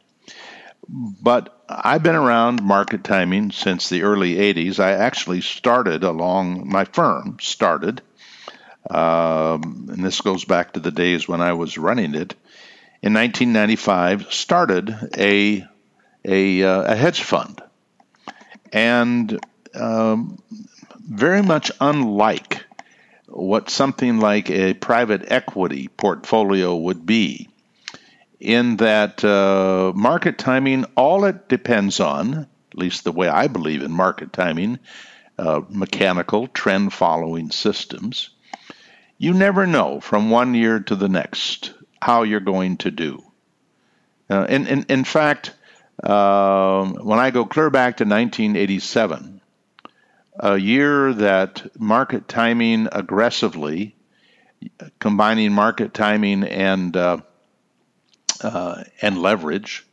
But 0.89 1.57
I've 1.69 2.03
been 2.03 2.17
around 2.17 2.63
market 2.63 3.05
timing 3.05 3.53
since 3.53 3.89
the 3.89 4.03
early 4.03 4.35
80s. 4.35 4.81
I 4.81 4.93
actually 4.93 5.41
started 5.41 6.03
along, 6.03 6.69
my 6.69 6.85
firm 6.85 7.39
started, 7.41 8.03
um, 8.89 9.89
and 9.91 10.05
this 10.05 10.21
goes 10.21 10.45
back 10.45 10.73
to 10.73 10.81
the 10.81 10.91
days 10.91 11.29
when 11.29 11.41
I 11.41 11.53
was 11.53 11.79
running 11.79 12.15
it. 12.15 12.35
In 13.03 13.15
1995, 13.15 14.33
started 14.33 14.95
a, 15.17 15.65
a, 16.25 16.63
uh, 16.63 16.93
a 16.93 16.97
hedge 16.97 17.23
fund. 17.23 17.63
And 18.73 19.39
um, 19.75 20.39
very 20.99 21.43
much 21.43 21.73
unlike 21.81 22.65
what 23.27 23.71
something 23.71 24.19
like 24.19 24.51
a 24.51 24.75
private 24.75 25.31
equity 25.31 25.89
portfolio 25.89 26.77
would 26.77 27.07
be 27.07 27.49
in 28.41 28.77
that 28.79 29.23
uh, 29.23 29.93
market 29.95 30.39
timing, 30.39 30.85
all 30.97 31.25
it 31.27 31.49
depends 31.49 32.01
on, 32.01 32.35
at 32.35 32.79
least 32.79 33.05
the 33.05 33.13
way 33.13 33.29
I 33.29 33.47
believe 33.49 33.83
in 33.83 33.93
market 33.93 34.33
timing, 34.33 34.79
uh, 35.39 35.61
mechanical 35.69 36.47
trend 36.49 36.93
following 36.93 37.51
systems, 37.51 38.31
you 39.21 39.35
never 39.35 39.67
know 39.67 40.01
from 40.01 40.31
one 40.31 40.55
year 40.55 40.81
to 40.81 40.97
the 40.97 41.09
next 41.09 41.75
how 42.01 42.23
you're 42.23 42.41
going 42.41 42.79
to 42.79 42.91
do. 42.91 43.23
Uh, 44.31 44.47
in, 44.49 44.67
in, 44.67 44.87
in 44.89 45.05
fact, 45.05 45.53
um, 46.03 46.95
when 46.95 47.19
I 47.19 47.31
go 47.31 47.45
clear 47.45 47.69
back 47.69 47.99
to 47.99 48.05
1987, 48.05 49.43
a 50.39 50.57
year 50.57 51.13
that 51.13 51.79
market 51.79 52.29
timing 52.29 52.89
aggressively, 52.91 53.95
combining 54.99 55.53
market 55.53 55.93
timing 55.93 56.43
and 56.45 56.97
uh, 56.97 57.19
uh, 58.43 58.85
and 59.03 59.21
leverage, 59.21 59.87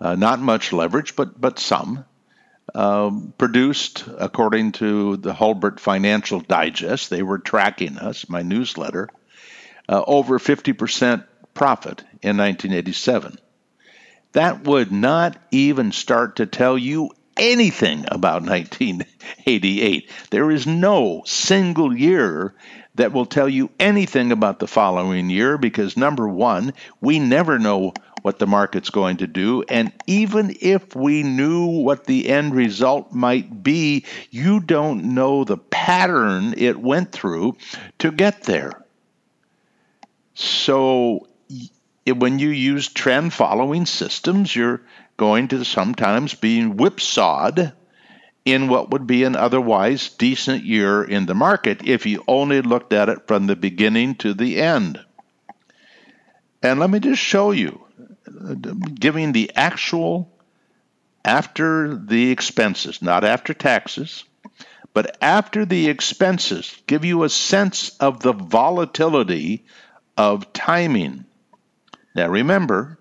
uh, 0.00 0.14
not 0.14 0.40
much 0.40 0.72
leverage, 0.72 1.16
but 1.16 1.38
but 1.38 1.58
some. 1.58 2.06
Um, 2.74 3.34
produced, 3.36 4.04
according 4.18 4.72
to 4.72 5.16
the 5.16 5.34
Hulbert 5.34 5.80
Financial 5.80 6.40
Digest, 6.40 7.10
they 7.10 7.22
were 7.22 7.38
tracking 7.38 7.98
us, 7.98 8.28
my 8.28 8.42
newsletter, 8.42 9.08
uh, 9.88 10.02
over 10.06 10.38
50% 10.38 11.24
profit 11.52 12.00
in 12.22 12.36
1987. 12.36 13.38
That 14.32 14.64
would 14.64 14.90
not 14.90 15.36
even 15.50 15.92
start 15.92 16.36
to 16.36 16.46
tell 16.46 16.76
you 16.76 17.10
anything 17.36 18.04
about 18.08 18.42
1988. 18.42 20.10
There 20.30 20.50
is 20.50 20.66
no 20.66 21.22
single 21.26 21.96
year 21.96 22.54
that 22.96 23.12
will 23.12 23.26
tell 23.26 23.48
you 23.48 23.70
anything 23.78 24.32
about 24.32 24.58
the 24.58 24.66
following 24.66 25.30
year 25.30 25.58
because 25.58 25.96
number 25.96 26.28
one, 26.28 26.72
we 27.00 27.18
never 27.18 27.58
know 27.58 27.92
what 28.24 28.38
the 28.38 28.46
market's 28.46 28.88
going 28.88 29.18
to 29.18 29.26
do. 29.26 29.62
And 29.68 29.92
even 30.06 30.56
if 30.62 30.96
we 30.96 31.22
knew 31.22 31.66
what 31.66 32.06
the 32.06 32.30
end 32.30 32.54
result 32.54 33.12
might 33.12 33.62
be, 33.62 34.06
you 34.30 34.60
don't 34.60 35.14
know 35.14 35.44
the 35.44 35.58
pattern 35.58 36.54
it 36.56 36.80
went 36.80 37.12
through 37.12 37.58
to 37.98 38.10
get 38.10 38.44
there. 38.44 38.82
So 40.32 41.28
when 42.06 42.38
you 42.38 42.48
use 42.48 42.88
trend 42.88 43.34
following 43.34 43.84
systems, 43.84 44.56
you're 44.56 44.80
going 45.18 45.48
to 45.48 45.62
sometimes 45.62 46.32
be 46.32 46.62
whipsawed 46.62 47.74
in 48.46 48.68
what 48.68 48.90
would 48.90 49.06
be 49.06 49.24
an 49.24 49.36
otherwise 49.36 50.08
decent 50.08 50.64
year 50.64 51.04
in 51.04 51.26
the 51.26 51.34
market 51.34 51.86
if 51.86 52.06
you 52.06 52.24
only 52.26 52.62
looked 52.62 52.94
at 52.94 53.10
it 53.10 53.26
from 53.26 53.46
the 53.46 53.56
beginning 53.56 54.14
to 54.14 54.32
the 54.32 54.62
end. 54.62 54.98
And 56.62 56.80
let 56.80 56.88
me 56.88 57.00
just 57.00 57.20
show 57.20 57.50
you, 57.50 57.84
giving 58.94 59.32
the 59.32 59.50
actual 59.54 60.30
after 61.24 61.94
the 61.94 62.30
expenses, 62.30 63.00
not 63.00 63.24
after 63.24 63.54
taxes, 63.54 64.24
but 64.92 65.16
after 65.20 65.64
the 65.64 65.88
expenses, 65.88 66.74
give 66.86 67.04
you 67.04 67.24
a 67.24 67.28
sense 67.28 67.96
of 67.98 68.20
the 68.20 68.32
volatility 68.32 69.64
of 70.16 70.52
timing. 70.52 71.24
Now 72.14 72.28
remember, 72.28 72.98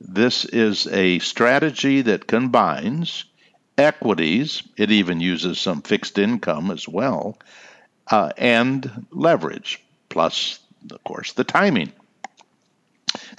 this 0.00 0.44
is 0.44 0.86
a 0.88 1.18
strategy 1.20 2.02
that 2.02 2.26
combines 2.26 3.24
equities, 3.76 4.62
it 4.76 4.90
even 4.90 5.20
uses 5.20 5.60
some 5.60 5.82
fixed 5.82 6.18
income 6.18 6.70
as 6.70 6.88
well, 6.88 7.38
uh, 8.10 8.30
and 8.36 9.06
leverage, 9.12 9.80
plus, 10.08 10.58
of 10.90 11.02
course, 11.04 11.32
the 11.34 11.44
timing. 11.44 11.92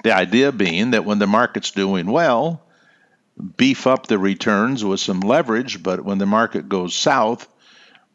The 0.02 0.12
idea 0.12 0.52
being 0.52 0.92
that 0.92 1.04
when 1.04 1.18
the 1.18 1.26
market's 1.26 1.72
doing 1.72 2.06
well, 2.06 2.62
beef 3.56 3.86
up 3.86 4.06
the 4.06 4.18
returns 4.18 4.84
with 4.84 5.00
some 5.00 5.20
leverage, 5.20 5.82
but 5.82 6.04
when 6.04 6.18
the 6.18 6.26
market 6.26 6.68
goes 6.68 6.94
south, 6.94 7.48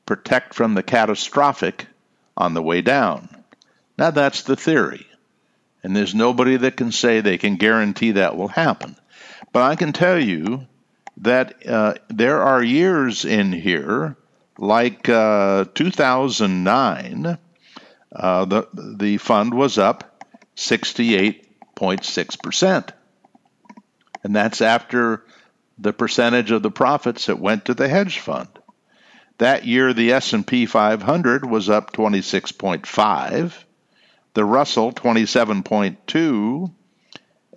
protect 0.05 0.53
from 0.53 0.73
the 0.73 0.83
catastrophic 0.83 1.87
on 2.37 2.53
the 2.53 2.61
way 2.61 2.81
down. 2.81 3.29
Now, 3.97 4.11
that's 4.11 4.43
the 4.43 4.55
theory. 4.55 5.05
And 5.83 5.95
there's 5.95 6.15
nobody 6.15 6.57
that 6.57 6.77
can 6.77 6.91
say 6.91 7.21
they 7.21 7.37
can 7.37 7.55
guarantee 7.55 8.11
that 8.13 8.35
will 8.35 8.47
happen. 8.47 8.95
But 9.53 9.61
I 9.61 9.75
can 9.75 9.93
tell 9.93 10.19
you 10.19 10.65
that 11.17 11.67
uh, 11.67 11.95
there 12.09 12.41
are 12.41 12.61
years 12.61 13.23
in 13.23 13.53
here, 13.53 14.17
like 14.57 15.07
uh, 15.07 15.65
2009, 15.75 17.37
uh, 18.11 18.45
the, 18.45 18.67
the 18.73 19.17
fund 19.17 19.53
was 19.53 19.77
up 19.77 20.23
68.6%. 21.75 22.89
And 24.23 24.35
that's 24.35 24.61
after 24.61 25.23
the 25.77 25.93
percentage 25.93 26.51
of 26.51 26.63
the 26.63 26.71
profits 26.71 27.27
that 27.27 27.39
went 27.39 27.65
to 27.65 27.73
the 27.73 27.87
hedge 27.87 28.19
fund. 28.19 28.47
That 29.37 29.65
year, 29.65 29.93
the 29.93 30.13
S&P 30.13 30.65
500 30.65 31.45
was 31.45 31.69
up 31.69 31.91
26.5 31.91 33.65
the 34.35 34.45
Russell 34.45 34.91
27.2, 34.91 36.71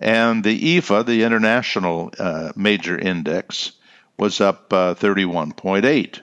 and 0.01 0.43
the 0.43 0.77
EAFE, 0.77 1.05
the 1.05 1.23
International 1.23 2.11
uh, 2.17 2.53
Major 2.55 2.97
Index, 2.97 3.73
was 4.17 4.41
up 4.41 4.73
uh, 4.73 4.95
31.8. 4.95 6.21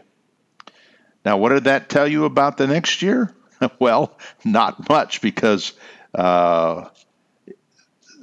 Now, 1.25 1.37
what 1.37 1.51
did 1.51 1.65
that 1.65 1.89
tell 1.89 2.09
you 2.09 2.25
about 2.25 2.57
the 2.57 2.67
next 2.67 3.03
year? 3.03 3.35
well, 3.79 4.19
not 4.45 4.89
much 4.89 5.21
because 5.21 5.75
uh, 6.15 6.89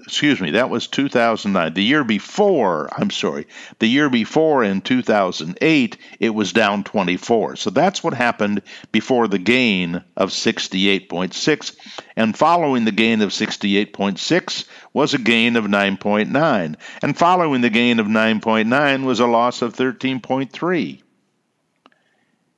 excuse 0.05 0.41
me, 0.41 0.51
that 0.51 0.69
was 0.69 0.87
2009. 0.87 1.73
The 1.73 1.83
year 1.83 2.03
before, 2.03 2.89
I'm 2.91 3.09
sorry, 3.09 3.47
the 3.79 3.87
year 3.87 4.09
before 4.09 4.63
in 4.63 4.81
2008, 4.81 5.97
it 6.19 6.29
was 6.29 6.51
down 6.51 6.83
24. 6.83 7.55
So 7.55 7.69
that's 7.69 8.03
what 8.03 8.13
happened 8.13 8.61
before 8.91 9.27
the 9.27 9.39
gain 9.39 10.03
of 10.17 10.29
68.6. 10.29 11.75
And 12.15 12.37
following 12.37 12.85
the 12.85 12.91
gain 12.91 13.21
of 13.21 13.29
68.6 13.31 14.65
was 14.91 15.13
a 15.13 15.17
gain 15.17 15.55
of 15.55 15.65
9.9. 15.65 16.75
And 17.01 17.17
following 17.17 17.61
the 17.61 17.69
gain 17.69 17.99
of 17.99 18.07
9.9 18.07 19.05
was 19.05 19.19
a 19.19 19.25
loss 19.25 19.61
of 19.61 19.75
13.3. 19.75 21.01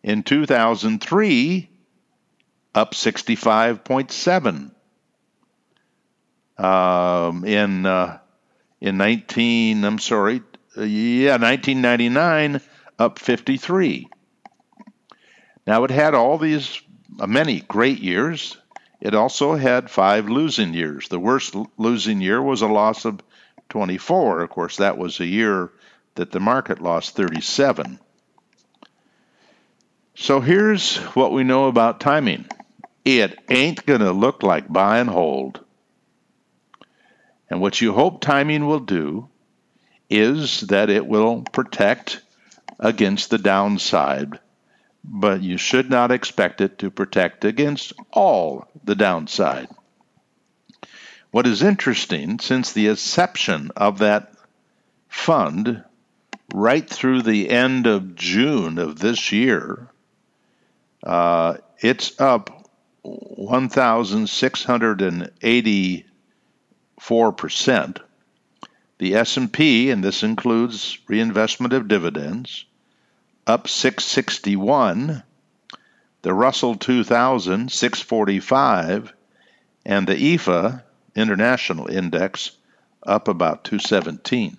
In 0.03 0.23
2003, 0.23 1.69
up 2.73 2.93
65.7 2.93 4.74
um, 6.57 7.45
in 7.45 7.85
uh, 7.85 8.19
in 8.81 8.97
19 8.97 9.83
I'm 9.83 9.99
sorry 9.99 10.41
yeah 10.75 11.37
1999 11.37 12.61
up 12.99 13.19
53 13.19 14.09
now 15.67 15.83
it 15.83 15.91
had 15.91 16.13
all 16.13 16.37
these 16.37 16.81
uh, 17.19 17.27
many 17.27 17.61
great 17.61 17.99
years. 17.99 18.57
It 19.01 19.15
also 19.15 19.55
had 19.55 19.89
five 19.89 20.29
losing 20.29 20.73
years. 20.73 21.07
The 21.09 21.19
worst 21.19 21.55
losing 21.77 22.21
year 22.21 22.41
was 22.41 22.61
a 22.61 22.67
loss 22.67 23.05
of 23.05 23.21
24 23.69 24.41
of 24.41 24.49
course 24.49 24.77
that 24.77 24.97
was 24.97 25.19
a 25.19 25.25
year 25.25 25.71
that 26.13 26.31
the 26.31 26.39
market 26.39 26.81
lost 26.81 27.15
37 27.15 27.99
So 30.13 30.39
here's 30.39 30.97
what 30.97 31.31
we 31.31 31.43
know 31.43 31.67
about 31.67 31.99
timing. 31.99 32.45
It 33.03 33.37
ain't 33.49 33.85
going 33.85 34.01
to 34.01 34.11
look 34.11 34.43
like 34.43 34.71
buy 34.71 34.99
and 34.99 35.09
hold. 35.09 35.64
And 37.49 37.61
what 37.61 37.81
you 37.81 37.93
hope 37.93 38.21
timing 38.21 38.65
will 38.65 38.79
do 38.79 39.29
is 40.09 40.61
that 40.61 40.89
it 40.89 41.05
will 41.05 41.41
protect 41.41 42.21
against 42.79 43.29
the 43.29 43.37
downside, 43.37 44.39
but 45.03 45.41
you 45.41 45.57
should 45.57 45.89
not 45.89 46.11
expect 46.11 46.61
it 46.61 46.79
to 46.79 46.89
protect 46.89 47.45
against 47.45 47.93
all 48.11 48.67
the 48.83 48.95
downside. 48.95 49.67
What 51.31 51.47
is 51.47 51.63
interesting, 51.63 52.39
since 52.39 52.71
the 52.71 52.87
inception 52.87 53.71
of 53.75 53.99
that 53.99 54.31
fund 55.09 55.83
right 56.53 56.89
through 56.89 57.23
the 57.23 57.49
end 57.49 57.87
of 57.87 58.15
June 58.15 58.77
of 58.77 58.99
this 58.99 59.31
year, 59.31 59.89
uh, 61.03 61.57
it's 61.79 62.19
up 62.19 62.69
1,684%. 67.01 68.01
The 68.97 69.15
S&P, 69.15 69.91
and 69.91 70.03
this 70.03 70.23
includes 70.23 70.97
reinvestment 71.07 71.73
of 71.73 71.87
dividends, 71.87 72.65
up 73.45 73.67
661. 73.67 75.23
The 76.21 76.33
Russell 76.33 76.75
2000, 76.75 77.71
645. 77.71 79.13
And 79.85 80.07
the 80.07 80.15
EFA, 80.15 80.81
International 81.15 81.87
Index, 81.87 82.51
up 83.05 83.27
about 83.27 83.63
217. 83.65 84.57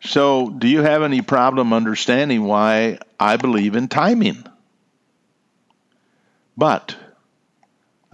So, 0.00 0.50
do 0.50 0.68
you 0.68 0.82
have 0.82 1.02
any 1.02 1.22
problem 1.22 1.72
understanding 1.72 2.44
why 2.44 2.98
I 3.18 3.38
believe 3.38 3.74
in 3.74 3.88
timing? 3.88 4.46
But 6.56 6.96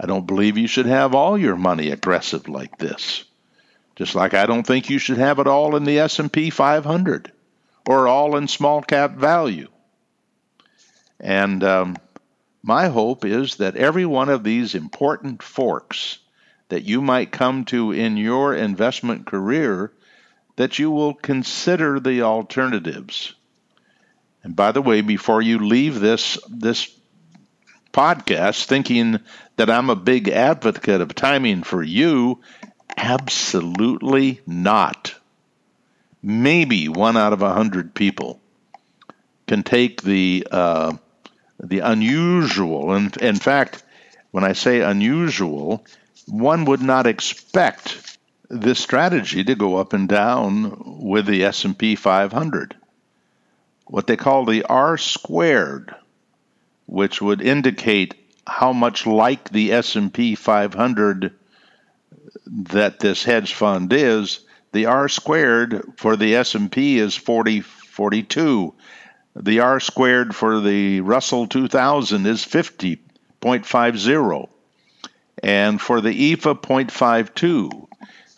I 0.03 0.05
don't 0.05 0.27
believe 0.27 0.57
you 0.57 0.67
should 0.67 0.87
have 0.87 1.15
all 1.15 1.37
your 1.37 1.55
money 1.55 1.89
aggressive 1.89 2.49
like 2.49 2.77
this. 2.77 3.23
Just 3.95 4.15
like 4.15 4.33
I 4.33 4.45
don't 4.45 4.67
think 4.67 4.89
you 4.89 4.99
should 4.99 5.17
have 5.17 5.39
it 5.39 5.47
all 5.47 5.77
in 5.77 5.85
the 5.85 5.99
S&P 5.99 6.49
500 6.49 7.31
or 7.87 8.09
all 8.09 8.35
in 8.35 8.49
small 8.49 8.81
cap 8.81 9.15
value. 9.15 9.69
And 11.21 11.63
um, 11.63 11.95
my 12.61 12.89
hope 12.89 13.23
is 13.23 13.55
that 13.55 13.77
every 13.77 14.05
one 14.05 14.27
of 14.27 14.43
these 14.43 14.75
important 14.75 15.41
forks 15.41 16.19
that 16.67 16.83
you 16.83 17.01
might 17.01 17.31
come 17.31 17.63
to 17.65 17.93
in 17.93 18.17
your 18.17 18.53
investment 18.53 19.25
career 19.25 19.93
that 20.57 20.79
you 20.79 20.91
will 20.91 21.13
consider 21.13 22.01
the 22.01 22.23
alternatives. 22.23 23.35
And 24.43 24.53
by 24.53 24.73
the 24.73 24.81
way, 24.81 24.99
before 24.99 25.41
you 25.41 25.59
leave 25.59 26.01
this 26.01 26.37
this 26.49 26.93
podcast 27.93 28.65
thinking 28.65 29.19
that 29.55 29.69
I'm 29.69 29.89
a 29.89 29.95
big 29.95 30.27
advocate 30.27 30.99
of 30.99 31.15
timing 31.15 31.63
for 31.63 31.81
you, 31.81 32.41
absolutely 32.97 34.41
not. 34.45 35.15
Maybe 36.21 36.89
one 36.89 37.17
out 37.17 37.33
of 37.33 37.41
a 37.41 37.53
hundred 37.53 37.93
people 37.93 38.41
can 39.47 39.63
take 39.63 40.01
the 40.01 40.47
uh, 40.51 40.93
the 41.59 41.79
unusual, 41.79 42.93
and 42.93 43.15
in 43.17 43.35
fact, 43.35 43.83
when 44.31 44.43
I 44.43 44.53
say 44.53 44.81
unusual, 44.81 45.85
one 46.27 46.65
would 46.65 46.81
not 46.81 47.07
expect 47.07 48.17
this 48.49 48.79
strategy 48.79 49.43
to 49.43 49.55
go 49.55 49.77
up 49.77 49.93
and 49.93 50.07
down 50.07 50.81
with 51.03 51.25
the 51.25 51.43
S&P 51.43 51.95
500. 51.95 52.75
What 53.85 54.07
they 54.07 54.17
call 54.17 54.45
the 54.45 54.63
R 54.63 54.97
squared, 54.97 55.93
which 56.85 57.21
would 57.21 57.41
indicate 57.41 58.15
how 58.45 58.73
much 58.73 59.05
like 59.05 59.49
the 59.49 59.71
S&P 59.71 60.35
500 60.35 61.33
that 62.45 62.99
this 62.99 63.23
hedge 63.23 63.53
fund 63.53 63.93
is, 63.93 64.41
the 64.71 64.87
R 64.87 65.07
squared 65.07 65.93
for 65.97 66.15
the 66.15 66.35
S&P 66.35 66.99
is 66.99 67.15
40 67.15 67.63
42. 67.93 68.73
The 69.35 69.59
R 69.59 69.79
squared 69.79 70.35
for 70.35 70.59
the 70.59 71.01
Russell 71.01 71.47
2000 71.47 72.25
is 72.25 72.43
50.50 72.43 74.49
and 75.43 75.81
for 75.81 76.01
the 76.01 76.35
EFA 76.35 76.59
0.52. 76.59 77.87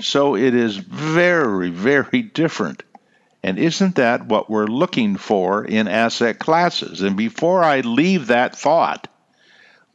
So 0.02 0.36
it 0.36 0.54
is 0.54 0.76
very, 0.76 1.70
very 1.70 2.22
different. 2.22 2.84
And 3.46 3.60
isn't 3.60 3.98
that 3.98 4.26
what 4.26 4.50
we're 4.50 4.66
looking 4.66 5.18
for 5.18 5.64
in 5.64 5.88
asset 5.88 6.40
classes? 6.40 7.04
And 7.04 7.16
before 7.16 7.64
I 7.64 7.82
leave 7.82 8.26
that 8.26 8.56
thought, 8.56 9.08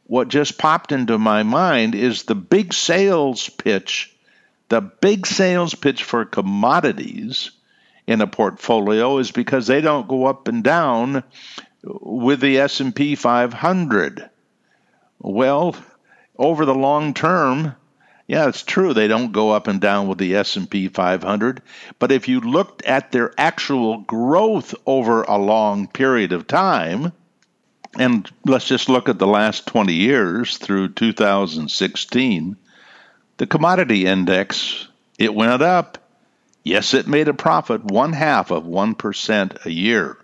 what 0.05 0.29
just 0.29 0.57
popped 0.57 0.93
into 0.93 1.17
my 1.17 1.43
mind 1.43 1.93
is 1.93 2.23
the 2.23 2.33
big 2.33 2.73
sales 2.73 3.49
pitch, 3.49 4.15
the 4.69 4.79
big 4.79 5.27
sales 5.27 5.75
pitch 5.75 6.05
for 6.05 6.23
commodities 6.23 7.51
in 8.07 8.21
a 8.21 8.25
portfolio 8.25 9.17
is 9.17 9.31
because 9.31 9.67
they 9.67 9.81
don't 9.81 10.07
go 10.07 10.27
up 10.27 10.47
and 10.47 10.63
down 10.63 11.21
with 11.83 12.39
the 12.39 12.57
S&P 12.57 13.15
500. 13.15 14.29
Well, 15.19 15.75
over 16.37 16.63
the 16.63 16.73
long 16.73 17.13
term, 17.13 17.75
yeah, 18.31 18.47
it's 18.47 18.63
true 18.63 18.93
they 18.93 19.09
don't 19.09 19.33
go 19.33 19.49
up 19.49 19.67
and 19.67 19.81
down 19.81 20.07
with 20.07 20.17
the 20.17 20.37
S&P 20.37 20.87
500, 20.87 21.61
but 21.99 22.13
if 22.13 22.29
you 22.29 22.39
looked 22.39 22.81
at 22.83 23.11
their 23.11 23.33
actual 23.37 23.97
growth 23.97 24.73
over 24.85 25.23
a 25.23 25.37
long 25.37 25.85
period 25.87 26.31
of 26.31 26.47
time, 26.47 27.11
and 27.99 28.31
let's 28.45 28.69
just 28.69 28.87
look 28.87 29.09
at 29.09 29.19
the 29.19 29.27
last 29.27 29.67
20 29.67 29.93
years 29.93 30.57
through 30.57 30.93
2016, 30.93 32.55
the 33.35 33.47
commodity 33.47 34.05
index, 34.05 34.87
it 35.19 35.35
went 35.35 35.61
up. 35.61 35.97
Yes, 36.63 36.93
it 36.93 37.09
made 37.09 37.27
a 37.27 37.33
profit, 37.33 37.83
one 37.83 38.13
half 38.13 38.49
of 38.49 38.63
1% 38.63 39.65
a 39.65 39.71
year. 39.73 40.17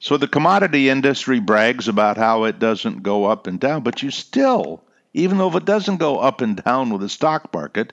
So 0.00 0.16
the 0.16 0.26
commodity 0.26 0.88
industry 0.88 1.38
brags 1.38 1.86
about 1.86 2.16
how 2.16 2.42
it 2.46 2.58
doesn't 2.58 3.04
go 3.04 3.26
up 3.26 3.46
and 3.46 3.60
down, 3.60 3.84
but 3.84 4.02
you 4.02 4.10
still 4.10 4.82
even 5.14 5.38
though 5.38 5.48
if 5.48 5.56
it 5.56 5.64
doesn't 5.64 5.98
go 5.98 6.18
up 6.18 6.40
and 6.40 6.62
down 6.62 6.90
with 6.90 7.00
the 7.02 7.08
stock 7.08 7.52
market, 7.52 7.92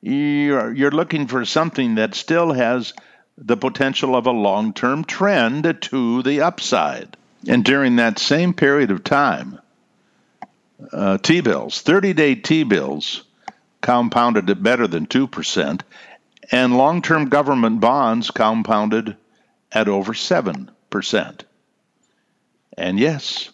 you're, 0.00 0.72
you're 0.72 0.90
looking 0.90 1.26
for 1.26 1.44
something 1.44 1.94
that 1.94 2.14
still 2.14 2.52
has 2.52 2.92
the 3.38 3.56
potential 3.56 4.14
of 4.14 4.26
a 4.26 4.30
long 4.30 4.72
term 4.72 5.04
trend 5.04 5.78
to 5.82 6.22
the 6.22 6.42
upside. 6.42 7.16
And 7.48 7.64
during 7.64 7.96
that 7.96 8.18
same 8.18 8.52
period 8.54 8.90
of 8.90 9.02
time, 9.02 9.58
uh, 10.92 11.18
T 11.18 11.40
bills, 11.40 11.80
30 11.80 12.12
day 12.12 12.34
T 12.34 12.64
bills, 12.64 13.24
compounded 13.80 14.48
at 14.50 14.62
better 14.62 14.86
than 14.86 15.06
2%, 15.06 15.80
and 16.50 16.76
long 16.76 17.02
term 17.02 17.28
government 17.28 17.80
bonds 17.80 18.30
compounded 18.30 19.16
at 19.70 19.88
over 19.88 20.12
7%. 20.12 21.40
And 22.76 22.98
yes, 22.98 23.50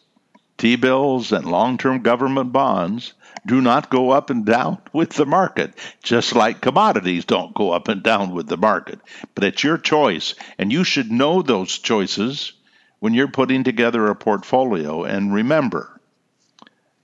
T 0.59 0.75
bills 0.75 1.31
and 1.31 1.47
long 1.47 1.79
term 1.79 2.03
government 2.03 2.53
bonds 2.53 3.13
do 3.47 3.61
not 3.61 3.91
go 3.91 4.11
up 4.11 4.29
and 4.29 4.45
down 4.45 4.79
with 4.93 5.11
the 5.11 5.25
market, 5.25 5.73
just 6.03 6.35
like 6.35 6.61
commodities 6.61 7.25
don't 7.25 7.55
go 7.55 7.71
up 7.71 7.87
and 7.87 8.03
down 8.03 8.33
with 8.33 8.49
the 8.49 8.57
market. 8.57 8.99
But 9.37 9.45
it's 9.45 9.63
your 9.63 9.79
choice, 9.79 10.35
and 10.59 10.73
you 10.73 10.83
should 10.83 11.13
know 11.13 11.43
those 11.43 11.79
choices 11.79 12.53
when 12.99 13.15
you're 13.15 13.29
putting 13.29 13.63
together 13.63 14.09
a 14.09 14.17
portfolio. 14.17 15.05
And 15.05 15.33
remember, 15.33 16.01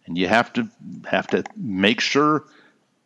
and 0.06 0.18
you 0.18 0.26
have 0.26 0.52
to 0.54 0.68
have 1.06 1.28
to 1.28 1.44
make 1.56 2.00
sure 2.00 2.44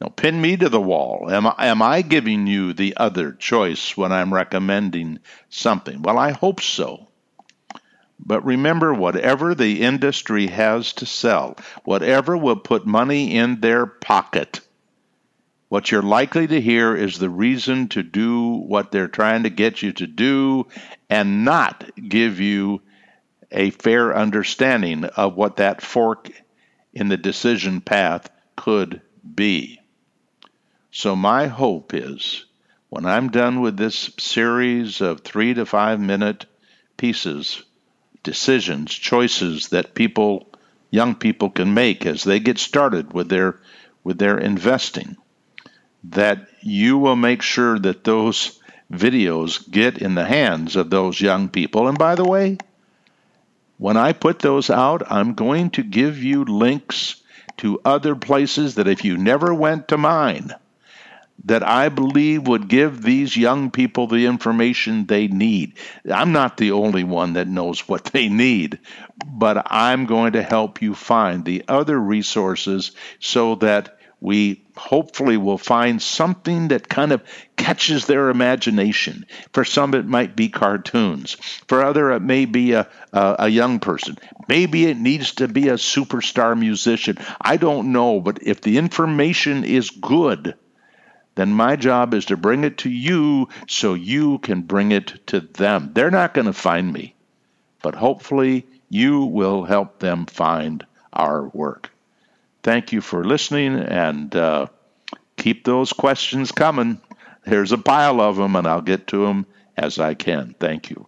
you 0.01 0.07
know, 0.07 0.11
pin 0.11 0.41
me 0.41 0.57
to 0.57 0.69
the 0.69 0.81
wall. 0.81 1.31
Am 1.31 1.47
I, 1.47 1.55
am 1.59 1.83
I 1.83 2.03
giving 2.03 2.47
you 2.47 2.73
the 2.73 2.97
other 2.97 3.33
choice 3.33 3.97
when 3.97 4.13
I'm 4.13 4.33
recommending 4.33 5.19
something? 5.51 6.01
Well, 6.01 6.19
I 6.19 6.31
hope 6.31 6.63
so. 6.63 7.08
But 8.19 8.45
remember, 8.45 8.93
whatever 8.93 9.55
the 9.55 9.83
industry 9.83 10.49
has 10.49 10.93
to 10.95 11.07
sell, 11.07 11.57
whatever 11.85 12.37
will 12.37 12.57
put 12.57 12.87
money 12.87 13.37
in 13.37 13.61
their 13.61 13.87
pocket, 13.87 14.61
what 15.69 15.91
you're 15.91 16.03
likely 16.03 16.47
to 16.47 16.61
hear 16.61 16.97
is 16.97 17.19
the 17.19 17.31
reason 17.31 17.89
to 17.89 18.03
do 18.03 18.49
what 18.49 18.91
they're 18.91 19.09
trying 19.09 19.43
to 19.43 19.51
get 19.51 19.83
you 19.83 19.93
to 19.93 20.07
do 20.07 20.67
and 21.09 21.45
not 21.45 21.91
give 22.09 22.41
you 22.41 22.81
a 23.51 23.71
fair 23.71 24.17
understanding 24.17 25.05
of 25.05 25.35
what 25.35 25.57
that 25.57 25.81
fork 25.83 26.31
in 26.93 27.09
the 27.09 27.17
decision 27.17 27.81
path 27.81 28.29
could 28.57 29.01
be. 29.35 29.79
So, 30.91 31.15
my 31.15 31.47
hope 31.47 31.95
is 31.95 32.47
when 32.89 33.05
I'm 33.05 33.31
done 33.31 33.61
with 33.61 33.77
this 33.77 34.11
series 34.19 35.01
of 35.01 35.21
three 35.21 35.55
to 35.55 35.67
five 35.67 36.01
minute 36.01 36.47
pieces 36.97 37.63
decisions, 38.29 38.93
choices 38.95 39.69
that 39.71 39.95
people, 39.95 40.49
young 40.91 41.15
people 41.15 41.51
can 41.51 41.75
make 41.75 42.07
as 42.07 42.25
they 42.25 42.41
get 42.41 42.59
started 42.59 43.13
with 43.13 43.29
their 43.29 43.61
with 44.05 44.19
their 44.19 44.39
investing. 44.39 45.17
That 46.05 46.49
you 46.63 46.99
will 46.99 47.17
make 47.17 47.43
sure 47.43 47.79
that 47.79 48.05
those 48.05 48.59
videos 48.93 49.71
get 49.71 49.99
in 49.99 50.15
the 50.15 50.25
hands 50.25 50.77
of 50.77 50.91
those 50.91 51.21
young 51.21 51.49
people. 51.49 51.89
And 51.89 51.99
by 51.99 52.15
the 52.17 52.25
way, 52.25 52.59
When 53.79 53.97
I 53.97 54.13
put 54.13 54.39
those 54.41 54.71
out, 54.71 55.03
I'm 55.11 55.35
going 55.35 55.71
to 55.71 55.83
give 55.83 56.23
you 56.23 56.45
links 56.45 57.23
to 57.59 57.81
other 57.85 58.15
places 58.15 58.77
that 58.77 58.87
if 58.89 59.05
you 59.05 59.17
never 59.17 59.53
went 59.55 59.89
to 59.89 59.99
mine, 59.99 60.53
that 61.45 61.63
I 61.63 61.89
believe 61.89 62.49
would 62.49 62.69
give 62.69 63.03
these 63.03 63.37
young 63.37 63.71
people 63.71 64.07
the 64.07 64.27
information 64.27 65.07
they 65.07 65.29
need. 65.29 65.75
I'm 66.11 66.33
not 66.33 66.57
the 66.57 66.73
only 66.73 67.05
one 67.05 67.35
that 67.35 67.49
knows 67.49 67.89
what 67.89 68.07
they 68.07 68.29
need, 68.29 68.79
but 69.27 69.67
I'm 69.71 70.07
going 70.07 70.33
to 70.33 70.43
help 70.43 70.83
you 70.83 70.95
find 70.95 71.45
the 71.45 71.65
other 71.69 71.99
resources 71.99 72.93
so 73.21 73.55
that 73.57 73.99
we 74.21 74.65
hopefully 74.77 75.37
will 75.37 75.59
find 75.59 76.03
something 76.03 76.69
that 76.69 76.89
kind 76.89 77.13
of 77.13 77.23
catches 77.57 78.07
their 78.07 78.31
imagination. 78.31 79.25
For 79.53 79.65
some, 79.65 79.95
it 79.95 80.07
might 80.07 80.35
be 80.35 80.49
cartoons. 80.49 81.35
For 81.69 81.85
other, 81.85 82.11
it 82.13 82.21
may 82.21 82.45
be 82.45 82.73
a, 82.73 82.89
a, 83.13 83.37
a, 83.41 83.49
young 83.49 83.79
person. 83.79 84.19
Maybe 84.49 84.87
it 84.87 84.97
needs 84.97 85.35
to 85.35 85.47
be 85.47 85.69
a 85.69 85.75
superstar 85.75 86.59
musician. 86.59 87.19
I 87.41 87.59
don't 87.59 87.93
know, 87.93 88.21
but 88.21 88.43
if 88.43 88.61
the 88.61 88.79
information 88.79 89.63
is 89.63 89.91
good, 89.91 90.55
then 91.39 91.53
my 91.53 91.77
job 91.77 92.15
is 92.15 92.25
to 92.27 92.37
bring 92.37 92.65
it 92.65 92.79
to 92.79 92.91
you 92.91 93.49
so 93.69 93.95
you 93.95 94.39
can 94.39 94.63
bring 94.63 94.91
it 94.91 95.25
to 95.29 95.39
them. 95.39 95.93
They're 95.95 96.11
not 96.11 96.35
going 96.35 96.47
to 96.49 96.53
find 96.53 96.93
me, 96.93 97.15
but 97.81 97.95
hopefully 97.95 98.67
you 98.91 99.25
will 99.25 99.63
help 99.63 100.01
them 100.01 100.27
find 100.27 100.85
our 101.13 101.47
work. 101.47 101.91
Thank 102.65 102.93
you 102.93 103.01
for 103.01 103.25
listening 103.25 103.79
and 103.79 104.35
uh, 104.35 104.67
keep 105.37 105.65
those 105.65 105.93
questions 105.93 106.51
coming. 106.51 107.01
There's 107.45 107.71
a 107.71 107.79
pile 107.79 108.21
of 108.21 108.35
them, 108.35 108.57
and 108.57 108.67
I'll 108.67 108.83
get 108.83 109.07
to 109.09 109.25
them 109.27 109.47
as 109.77 110.01
I 110.01 110.15
can. 110.15 110.57
Thank 110.59 110.91
you. 110.91 111.08